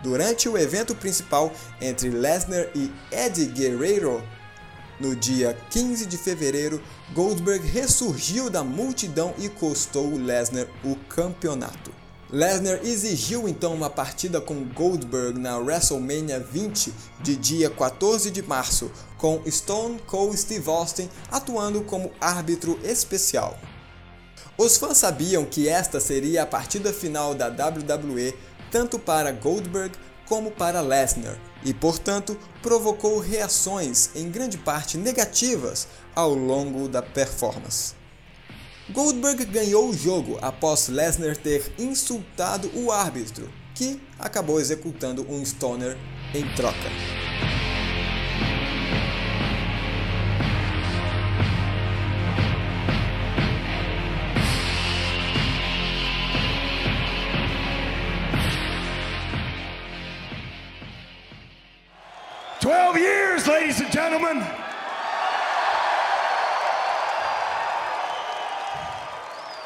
Durante 0.03 0.47
o 0.47 0.55
evento 0.55 0.93
principal 0.93 1.51
entre 1.81 2.09
Lesnar 2.11 2.67
e 2.75 2.91
Eddie 3.11 3.47
Guerrero, 3.47 4.23
no 4.99 5.15
dia 5.15 5.57
15 5.71 6.05
de 6.05 6.17
fevereiro, 6.17 6.79
Goldberg 7.13 7.65
ressurgiu 7.65 8.47
da 8.47 8.63
multidão 8.63 9.33
e 9.39 9.49
custou 9.49 10.15
Lesnar 10.15 10.67
o 10.83 10.95
campeonato. 11.07 11.91
Lesnar 12.29 12.79
exigiu 12.83 13.49
então 13.49 13.73
uma 13.73 13.89
partida 13.89 14.39
com 14.39 14.63
Goldberg 14.65 15.39
na 15.39 15.57
WrestleMania 15.57 16.39
20 16.39 16.93
de 17.21 17.35
dia 17.35 17.71
14 17.71 18.29
de 18.29 18.43
março, 18.43 18.91
com 19.17 19.41
Stone 19.49 19.97
Cold 20.05 20.37
Steve 20.37 20.69
Austin 20.69 21.09
atuando 21.31 21.81
como 21.81 22.11
árbitro 22.21 22.79
especial. 22.83 23.57
Os 24.59 24.75
fãs 24.75 24.97
sabiam 24.97 25.45
que 25.45 25.69
esta 25.69 26.01
seria 26.01 26.43
a 26.43 26.45
partida 26.45 26.91
final 26.91 27.33
da 27.33 27.47
WWE 27.47 28.33
tanto 28.69 28.99
para 28.99 29.31
Goldberg 29.31 29.97
como 30.27 30.51
para 30.51 30.81
Lesnar, 30.81 31.39
e 31.63 31.73
portanto 31.73 32.37
provocou 32.61 33.19
reações 33.19 34.09
em 34.13 34.29
grande 34.29 34.57
parte 34.57 34.97
negativas 34.97 35.87
ao 36.13 36.33
longo 36.33 36.89
da 36.89 37.01
performance. 37.01 37.93
Goldberg 38.89 39.45
ganhou 39.45 39.87
o 39.87 39.93
jogo 39.93 40.37
após 40.41 40.89
Lesnar 40.89 41.37
ter 41.37 41.71
insultado 41.79 42.69
o 42.75 42.91
árbitro, 42.91 43.49
que 43.73 44.01
acabou 44.19 44.59
executando 44.59 45.25
um 45.31 45.43
Stoner 45.45 45.97
em 46.35 46.45
troca. 46.55 47.18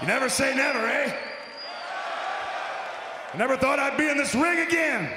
You 0.04 0.08
never 0.08 0.28
say 0.28 0.54
never, 0.54 0.86
eh? 0.86 1.16
I 3.34 3.38
never 3.38 3.56
thought 3.56 3.80
I'd 3.80 3.98
be 3.98 4.10
in 4.10 4.18
this 4.18 4.36
ring 4.36 4.60
again. 4.60 5.10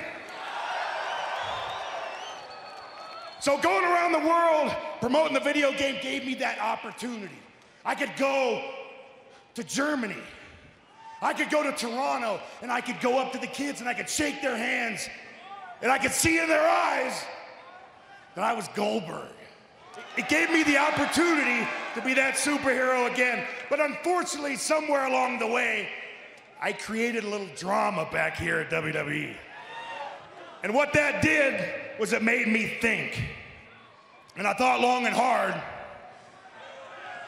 So 3.40 3.58
going 3.58 3.82
around 3.82 4.12
the 4.12 4.20
world 4.20 4.72
promoting 5.00 5.34
the 5.34 5.40
video 5.40 5.72
game 5.72 5.96
gave 6.00 6.24
me 6.24 6.36
that 6.36 6.60
opportunity. 6.60 7.34
I 7.84 7.96
could 7.96 8.12
go 8.16 8.62
to 9.54 9.64
Germany. 9.64 10.22
I 11.20 11.32
could 11.32 11.50
go 11.50 11.64
to 11.64 11.72
Toronto 11.72 12.38
and 12.62 12.70
I 12.70 12.80
could 12.80 13.00
go 13.00 13.18
up 13.18 13.32
to 13.32 13.38
the 13.38 13.48
kids 13.48 13.80
and 13.80 13.88
I 13.88 13.94
could 13.94 14.08
shake 14.08 14.40
their 14.40 14.56
hands 14.56 15.08
and 15.82 15.90
I 15.90 15.98
could 15.98 16.12
see 16.12 16.38
in 16.38 16.46
their 16.46 16.62
eyes 16.62 17.24
that 18.36 18.44
I 18.44 18.52
was 18.52 18.68
Goldberg. 18.68 19.32
It 20.16 20.28
gave 20.28 20.50
me 20.50 20.62
the 20.62 20.78
opportunity 20.78 21.66
to 21.94 22.02
be 22.02 22.14
that 22.14 22.34
superhero 22.34 23.10
again. 23.10 23.46
But 23.68 23.80
unfortunately, 23.80 24.56
somewhere 24.56 25.06
along 25.06 25.38
the 25.38 25.46
way, 25.46 25.88
I 26.60 26.72
created 26.72 27.24
a 27.24 27.28
little 27.28 27.48
drama 27.56 28.08
back 28.10 28.36
here 28.36 28.58
at 28.58 28.70
WWE. 28.70 29.36
And 30.62 30.74
what 30.74 30.92
that 30.94 31.22
did 31.22 31.62
was 32.00 32.12
it 32.12 32.22
made 32.22 32.48
me 32.48 32.76
think. 32.80 33.22
And 34.36 34.46
I 34.46 34.54
thought 34.54 34.80
long 34.80 35.06
and 35.06 35.14
hard. 35.14 35.54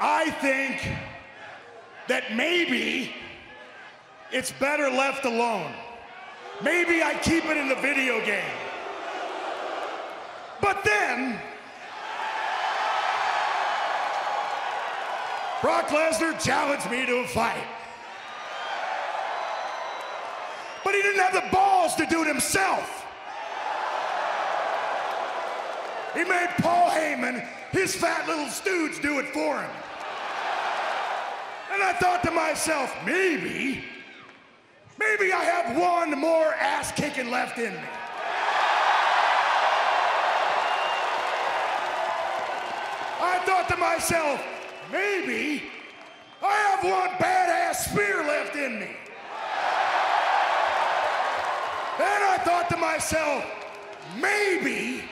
I 0.00 0.30
think 0.30 0.80
that 2.08 2.34
maybe 2.34 3.12
it's 4.32 4.52
better 4.52 4.90
left 4.90 5.24
alone. 5.24 5.72
Maybe 6.62 7.02
I 7.02 7.14
keep 7.14 7.44
it 7.44 7.56
in 7.56 7.68
the 7.68 7.76
video 7.76 8.24
game. 8.24 8.50
But 10.60 10.82
then, 10.84 11.38
Brock 15.60 15.88
Lesnar 15.88 16.40
challenged 16.42 16.88
me 16.90 17.04
to 17.04 17.16
a 17.18 17.26
fight. 17.26 17.66
But 20.84 20.94
he 20.94 21.02
didn't 21.02 21.20
have 21.20 21.34
the 21.34 21.50
balls 21.50 21.96
to 21.96 22.06
do 22.06 22.22
it 22.22 22.28
himself. 22.28 23.04
He 26.14 26.24
made 26.24 26.48
Paul 26.58 26.90
Heyman, 26.90 27.46
his 27.72 27.94
fat 27.94 28.26
little 28.28 28.46
stooge, 28.46 29.02
do 29.02 29.18
it 29.18 29.26
for 29.26 29.60
him. 29.60 29.70
And 31.72 31.82
I 31.82 31.92
thought 31.92 32.22
to 32.22 32.30
myself, 32.30 32.94
maybe, 33.04 33.84
maybe 34.98 35.32
I 35.32 35.44
have 35.44 35.76
one 35.76 36.18
more 36.18 36.54
ass 36.54 36.92
kicking 36.92 37.30
left 37.30 37.58
in 37.58 37.74
me. 37.74 37.80
I 43.20 43.38
thought 43.44 43.68
to 43.68 43.76
myself, 43.76 44.40
maybe 44.92 45.62
I 46.42 46.52
have 46.52 46.84
one 46.84 47.10
badass 47.18 47.90
spear 47.90 48.18
left 48.24 48.54
in 48.56 48.80
me. 48.80 48.90
Then 51.98 52.22
I 52.22 52.38
thought 52.44 52.68
to 52.70 52.76
myself, 52.76 53.44
maybe 54.20 55.02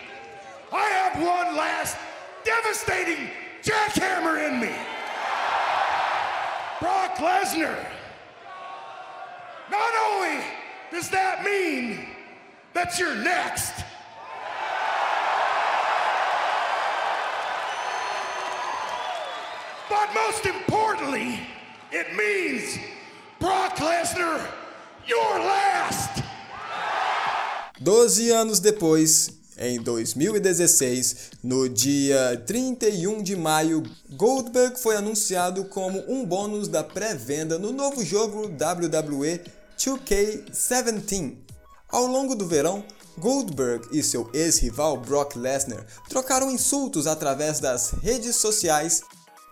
I 0.72 0.84
have 0.84 1.14
one 1.20 1.56
last 1.56 1.96
devastating 2.44 3.28
jackhammer 3.62 4.48
in 4.48 4.60
me. 4.60 4.72
Brock 6.80 7.16
Lesnar. 7.16 7.76
Not 9.70 9.92
only 10.08 10.44
does 10.92 11.10
that 11.10 11.42
mean 11.44 12.06
that 12.74 12.98
you're 12.98 13.16
next, 13.16 13.72
most 20.24 20.46
importantly, 20.46 21.40
it 21.92 22.08
means 22.16 22.78
Brock 23.38 23.76
Lesnar, 23.76 24.40
you're 25.06 25.38
last. 25.40 26.22
Doze 27.78 28.30
anos 28.30 28.58
depois, 28.58 29.30
em 29.58 29.78
2016, 29.78 31.32
no 31.44 31.68
dia 31.68 32.42
31 32.46 33.22
de 33.22 33.36
maio, 33.36 33.82
Goldberg 34.10 34.80
foi 34.80 34.96
anunciado 34.96 35.66
como 35.66 36.02
um 36.08 36.24
bônus 36.24 36.66
da 36.66 36.82
pré-venda 36.82 37.58
no 37.58 37.70
novo 37.72 38.02
jogo 38.02 38.46
WWE 38.46 39.40
2K17. 39.78 41.36
Ao 41.90 42.06
longo 42.06 42.34
do 42.34 42.46
verão, 42.46 42.82
Goldberg 43.18 43.86
e 43.92 44.02
seu 44.02 44.30
ex-rival 44.32 44.96
Brock 44.98 45.36
Lesnar 45.36 45.86
trocaram 46.08 46.50
insultos 46.50 47.06
através 47.06 47.60
das 47.60 47.90
redes 48.02 48.36
sociais. 48.36 49.02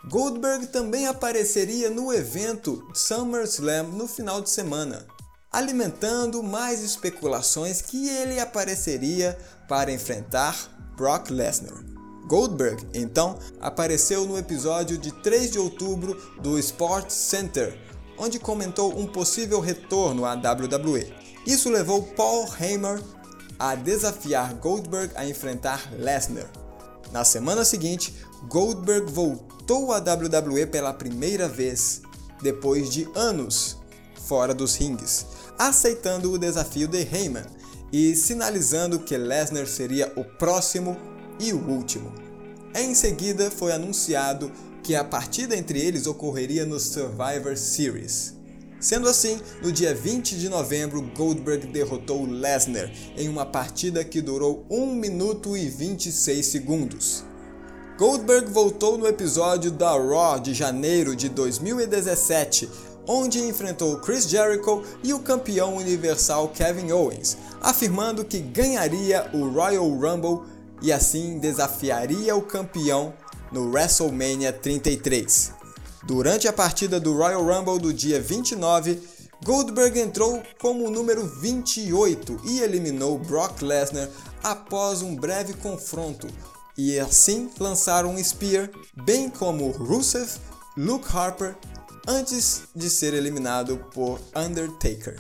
Goldberg 0.08 0.66
também 0.68 1.06
apareceria 1.06 1.90
no 1.90 2.12
evento 2.12 2.86
SummerSlam 2.94 3.88
no 3.88 4.06
final 4.06 4.40
de 4.40 4.50
semana 4.50 5.06
alimentando 5.54 6.42
mais 6.42 6.82
especulações 6.82 7.80
que 7.80 8.08
ele 8.08 8.40
apareceria 8.40 9.38
para 9.68 9.92
enfrentar 9.92 10.68
Brock 10.96 11.30
Lesnar. 11.30 11.80
Goldberg, 12.26 12.84
então, 12.92 13.38
apareceu 13.60 14.26
no 14.26 14.36
episódio 14.36 14.98
de 14.98 15.12
3 15.22 15.52
de 15.52 15.58
outubro 15.60 16.20
do 16.40 16.58
Sports 16.58 17.14
Center, 17.14 17.78
onde 18.18 18.40
comentou 18.40 18.98
um 18.98 19.06
possível 19.06 19.60
retorno 19.60 20.24
à 20.24 20.34
WWE. 20.34 21.14
Isso 21.46 21.70
levou 21.70 22.02
Paul 22.02 22.48
Heyman 22.58 23.00
a 23.56 23.76
desafiar 23.76 24.54
Goldberg 24.54 25.12
a 25.14 25.24
enfrentar 25.24 25.88
Lesnar. 25.92 26.50
Na 27.12 27.22
semana 27.24 27.64
seguinte, 27.64 28.12
Goldberg 28.48 29.11
voltou 29.11 29.92
à 29.92 29.98
WWE 29.98 30.66
pela 30.66 30.92
primeira 30.92 31.48
vez, 31.48 32.02
depois 32.42 32.90
de 32.90 33.09
anos 33.14 33.78
fora 34.26 34.54
dos 34.54 34.76
rings, 34.76 35.26
aceitando 35.59 36.33
o 36.33 36.38
desafio 36.38 36.88
de 36.88 36.98
Heyman 36.98 37.44
e 37.92 38.14
sinalizando 38.14 38.98
que 38.98 39.16
Lesnar 39.16 39.66
seria 39.66 40.12
o 40.16 40.24
próximo 40.24 40.96
e 41.38 41.52
o 41.52 41.68
último. 41.68 42.12
Em 42.74 42.94
seguida, 42.94 43.50
foi 43.50 43.72
anunciado 43.72 44.50
que 44.83 44.94
a 44.94 45.04
partida 45.04 45.57
entre 45.57 45.80
eles 45.80 46.07
ocorreria 46.07 46.66
no 46.66 46.78
Survivor 46.78 47.57
Series. 47.57 48.35
Sendo 48.80 49.09
assim, 49.09 49.40
no 49.62 49.72
dia 49.72 49.94
20 49.94 50.37
de 50.37 50.48
novembro, 50.48 51.00
Goldberg 51.00 51.66
derrotou 51.68 52.26
Lesnar 52.26 52.92
em 53.16 53.28
uma 53.28 53.46
partida 53.46 54.04
que 54.04 54.20
durou 54.20 54.66
1 54.68 54.94
minuto 54.94 55.57
e 55.57 55.68
26 55.68 56.44
segundos. 56.44 57.24
Goldberg 57.96 58.50
voltou 58.50 58.98
no 58.98 59.07
episódio 59.07 59.70
da 59.70 59.92
Raw 59.92 60.40
de 60.40 60.52
janeiro 60.52 61.14
de 61.14 61.28
2017, 61.28 62.68
onde 63.07 63.38
enfrentou 63.38 64.00
Chris 64.00 64.28
Jericho 64.28 64.83
e 65.04 65.14
o 65.14 65.20
campeão 65.20 65.76
universal 65.76 66.48
Kevin 66.48 66.90
Owens, 66.90 67.37
afirmando 67.61 68.24
que 68.24 68.40
ganharia 68.40 69.30
o 69.33 69.48
Royal 69.48 69.88
Rumble 69.88 70.40
e 70.83 70.92
assim 70.92 71.38
desafiaria 71.38 72.35
o 72.35 72.42
campeão 72.42 73.14
no 73.52 73.70
WrestleMania 73.70 74.52
33. 74.52 75.52
Durante 76.02 76.48
a 76.48 76.52
partida 76.52 76.98
do 76.98 77.16
Royal 77.16 77.44
Rumble 77.44 77.78
do 77.78 77.94
dia 77.94 78.20
29, 78.20 79.00
Goldberg 79.44 80.00
entrou 80.00 80.42
como 80.59 80.85
o 80.85 80.90
número 80.90 81.24
28 81.24 82.40
e 82.44 82.59
eliminou 82.59 83.18
Brock 83.18 83.62
Lesnar 83.62 84.09
após 84.42 85.00
um 85.00 85.14
breve 85.14 85.54
confronto, 85.54 86.26
e 86.76 86.98
assim 86.98 87.50
lançaram 87.58 88.10
um 88.10 88.22
Spear, 88.22 88.70
bem 89.04 89.30
como 89.30 89.70
Rusev, 89.70 90.28
Luke 90.76 91.06
Harper 91.12 91.56
antes 92.06 92.62
de 92.74 92.90
ser 92.90 93.14
eliminado 93.14 93.78
por 93.92 94.20
Undertaker. 94.37 95.18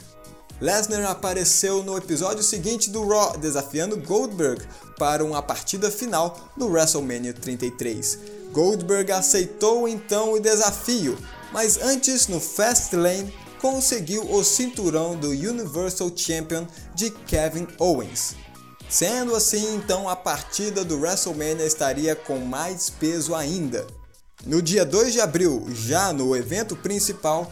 Lesnar 0.60 1.04
apareceu 1.10 1.82
no 1.82 1.96
episódio 1.96 2.42
seguinte 2.42 2.90
do 2.90 3.06
Raw, 3.06 3.36
desafiando 3.36 3.96
Goldberg 3.96 4.64
para 4.98 5.24
uma 5.24 5.42
partida 5.42 5.90
final 5.90 6.52
no 6.56 6.68
WrestleMania 6.68 7.32
33. 7.32 8.18
Goldberg 8.52 9.10
aceitou 9.10 9.88
então 9.88 10.32
o 10.32 10.40
desafio, 10.40 11.18
mas 11.52 11.76
antes 11.78 12.28
no 12.28 12.38
Fastlane 12.38 13.32
conseguiu 13.60 14.30
o 14.30 14.44
cinturão 14.44 15.16
do 15.16 15.30
Universal 15.30 16.12
Champion 16.14 16.66
de 16.94 17.10
Kevin 17.10 17.66
Owens. 17.78 18.36
Sendo 18.88 19.34
assim, 19.34 19.74
então 19.74 20.08
a 20.08 20.14
partida 20.14 20.84
do 20.84 21.00
WrestleMania 21.00 21.66
estaria 21.66 22.14
com 22.14 22.38
mais 22.38 22.90
peso 22.90 23.34
ainda. 23.34 23.86
No 24.46 24.60
dia 24.60 24.84
2 24.84 25.12
de 25.12 25.20
abril, 25.20 25.66
já 25.70 26.12
no 26.12 26.36
evento 26.36 26.76
principal, 26.76 27.50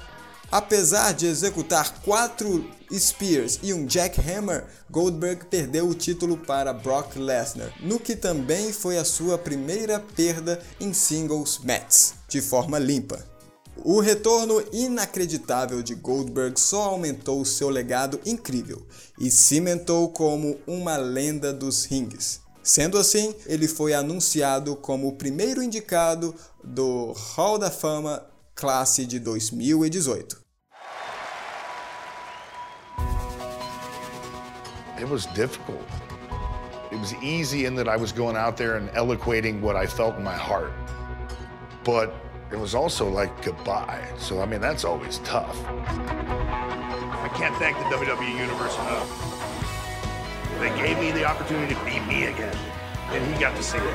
Apesar 0.53 1.15
de 1.15 1.27
executar 1.27 2.03
quatro 2.03 2.71
Spears 2.93 3.59
e 3.63 3.73
um 3.73 3.89
Jackhammer, 3.89 4.67
Goldberg 4.91 5.47
perdeu 5.47 5.89
o 5.89 5.95
título 5.95 6.37
para 6.37 6.75
Brock 6.75 7.17
Lesnar, 7.17 7.73
no 7.81 7.99
que 7.99 8.15
também 8.15 8.71
foi 8.71 8.99
a 8.99 9.05
sua 9.05 9.39
primeira 9.39 9.99
perda 9.99 10.61
em 10.79 10.93
singles 10.93 11.59
matches, 11.65 12.13
de 12.29 12.43
forma 12.43 12.79
limpa. 12.79 13.32
O 13.77 14.01
retorno 14.01 14.63
inacreditável 14.73 15.83
de 15.83 15.95
Goldberg 15.95 16.61
só 16.61 16.91
aumentou 16.91 17.45
seu 17.45 17.69
legado 17.69 18.21
incrível 18.25 18.87
e 19.19 19.31
cimentou 19.31 20.13
como 20.13 20.59
uma 20.67 20.97
lenda 20.97 21.53
dos 21.53 21.85
rings. 21.85 22.41
Sendo 22.63 22.97
assim, 22.97 23.35
ele 23.47 23.67
foi 23.67 23.93
anunciado 23.93 24.77
como 24.77 25.09
o 25.09 25.17
primeiro 25.17 25.63
indicado 25.63 26.35
do 26.63 27.13
Hall 27.13 27.59
da 27.59 27.71
Fama 27.71 28.25
classe 28.55 29.05
de 29.05 29.19
2018. 29.19 30.41
It 34.97 35.11
was 35.11 35.27
difficult. 35.35 35.83
It 36.93 37.01
was 37.01 37.13
easy 37.21 37.65
in 37.65 37.75
that 37.75 37.89
I 37.89 37.97
was 37.97 38.13
going 38.13 38.37
out 38.37 38.57
there 38.57 38.77
and 38.77 38.89
eloquating 38.95 39.61
what 39.61 39.75
I 39.75 39.89
felt 39.89 40.17
in 40.17 40.23
my 40.23 40.37
heart. 40.37 40.73
But 41.85 42.13
it 42.53 42.59
was 42.59 42.75
also 42.75 43.09
like 43.09 43.43
goodbye. 43.43 44.07
So, 44.19 44.43
I 44.43 44.47
mean, 44.47 44.61
that's 44.61 44.85
always 44.85 45.19
tough. 45.19 45.59
I 45.67 47.31
can't 47.35 47.57
thank 47.57 47.79
the 47.79 47.85
WWE 47.85 48.39
Universe 48.39 48.75
enough. 48.75 49.09
They 50.61 50.69
gave 50.77 50.99
me 50.99 51.11
the 51.11 51.25
opportunity 51.25 51.75
to 51.75 51.85
be 51.85 51.99
me 52.01 52.27
again, 52.27 52.57
and 53.11 53.35
he 53.35 53.41
got 53.41 53.57
to 53.57 53.63
see 53.63 53.79
it. 53.79 53.95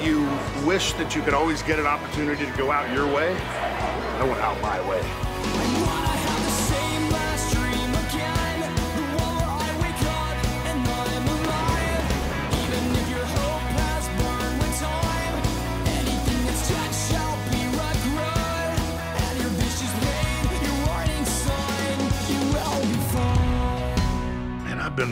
You 0.00 0.26
wish 0.64 0.92
that 0.94 1.14
you 1.14 1.22
could 1.22 1.34
always 1.34 1.62
get 1.62 1.78
an 1.78 1.86
opportunity 1.86 2.46
to 2.46 2.52
go 2.56 2.70
out 2.70 2.90
your 2.94 3.06
way. 3.06 3.36
I 3.36 4.24
went 4.24 4.40
out 4.40 4.60
my 4.62 4.80
way. 4.88 5.79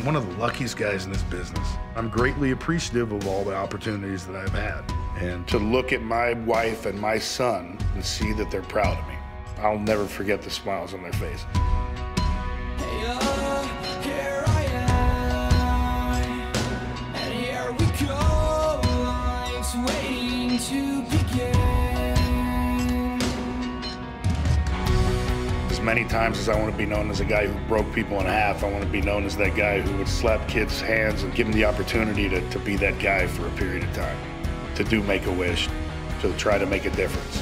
One 0.09 0.16
of 0.16 0.27
the 0.27 0.40
luckiest 0.40 0.79
guys 0.79 1.05
in 1.05 1.12
this 1.12 1.23
business. 1.25 1.68
I'm 1.94 2.09
greatly 2.09 2.53
appreciative 2.53 3.12
of 3.12 3.29
all 3.29 3.44
the 3.44 3.55
opportunities 3.55 4.27
that 4.27 4.37
I've 4.37 4.49
had. 4.49 4.83
And 5.18 5.47
to 5.49 5.59
look 5.59 5.92
at 5.92 6.01
my 6.01 6.33
wife 6.33 6.87
and 6.87 6.99
my 6.99 7.18
son 7.18 7.77
and 7.94 8.03
see 8.03 8.33
that 8.33 8.51
they're 8.51 8.62
proud 8.62 8.99
of 8.99 9.07
me, 9.07 9.16
I'll 9.59 9.79
never 9.79 10.07
forget 10.07 10.40
the 10.40 10.49
smiles 10.49 10.94
on 10.94 11.03
their 11.03 11.12
face. 11.12 11.44
Many 25.88 26.05
times 26.05 26.38
as 26.38 26.51
I 26.51 26.61
want 26.61 26.70
to 26.70 26.77
be 26.77 26.85
known 26.85 27.11
as 27.11 27.20
a 27.20 27.24
guy 27.24 27.46
who 27.46 27.66
broke 27.66 27.90
people 27.94 28.20
in 28.20 28.27
half, 28.27 28.62
I 28.62 28.70
want 28.70 28.85
to 28.85 28.90
be 28.90 29.01
known 29.01 29.24
as 29.24 29.38
that 29.38 29.57
guy 29.57 29.81
who 29.81 29.96
would 29.96 30.07
slap 30.07 30.46
kids' 30.46 30.83
hands 30.83 31.22
and 31.22 31.35
give 31.35 31.46
them 31.46 31.55
the 31.55 31.64
opportunity 31.64 32.29
to, 32.29 32.46
to 32.51 32.59
be 32.59 32.77
that 32.77 32.98
guy 32.98 33.27
for 33.27 33.46
a 33.46 33.51
period 33.53 33.85
of 33.85 33.94
time, 33.94 34.18
to 34.74 34.85
do 34.85 35.03
make 35.05 35.24
a 35.24 35.33
wish, 35.33 35.66
to 36.20 36.31
try 36.37 36.59
to 36.59 36.66
make 36.66 36.85
a 36.85 36.90
difference. 36.90 37.40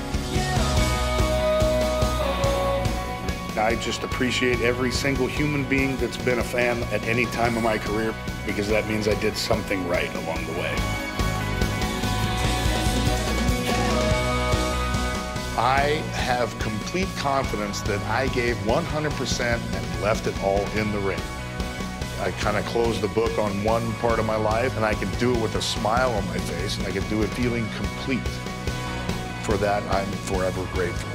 I 3.58 3.76
just 3.80 4.04
appreciate 4.04 4.60
every 4.60 4.92
single 4.92 5.26
human 5.26 5.64
being 5.64 5.96
that's 5.96 6.16
been 6.16 6.38
a 6.38 6.44
fan 6.44 6.84
at 6.92 7.02
any 7.08 7.26
time 7.26 7.56
of 7.56 7.64
my 7.64 7.78
career 7.78 8.14
because 8.46 8.68
that 8.68 8.86
means 8.86 9.08
I 9.08 9.18
did 9.18 9.36
something 9.36 9.88
right 9.88 10.14
along 10.14 10.46
the 10.46 10.52
way. 10.52 11.05
I 15.58 16.02
have 16.12 16.56
complete 16.58 17.08
confidence 17.16 17.80
that 17.82 18.02
I 18.10 18.28
gave 18.28 18.56
100% 18.56 19.40
and 19.40 20.02
left 20.02 20.26
it 20.26 20.38
all 20.44 20.60
in 20.76 20.92
the 20.92 20.98
ring. 20.98 21.20
I 22.20 22.30
kind 22.32 22.58
of 22.58 22.66
closed 22.66 23.00
the 23.00 23.08
book 23.08 23.38
on 23.38 23.64
one 23.64 23.90
part 23.94 24.18
of 24.18 24.26
my 24.26 24.36
life, 24.36 24.76
and 24.76 24.84
I 24.84 24.92
can 24.92 25.10
do 25.18 25.34
it 25.34 25.40
with 25.40 25.54
a 25.54 25.62
smile 25.62 26.12
on 26.12 26.26
my 26.26 26.36
face, 26.36 26.76
and 26.76 26.86
I 26.86 26.90
can 26.90 27.08
do 27.08 27.22
it 27.22 27.28
feeling 27.28 27.66
complete. 27.76 28.28
For 29.44 29.56
that, 29.56 29.82
I'm 29.94 30.06
forever 30.28 30.66
grateful. 30.74 31.08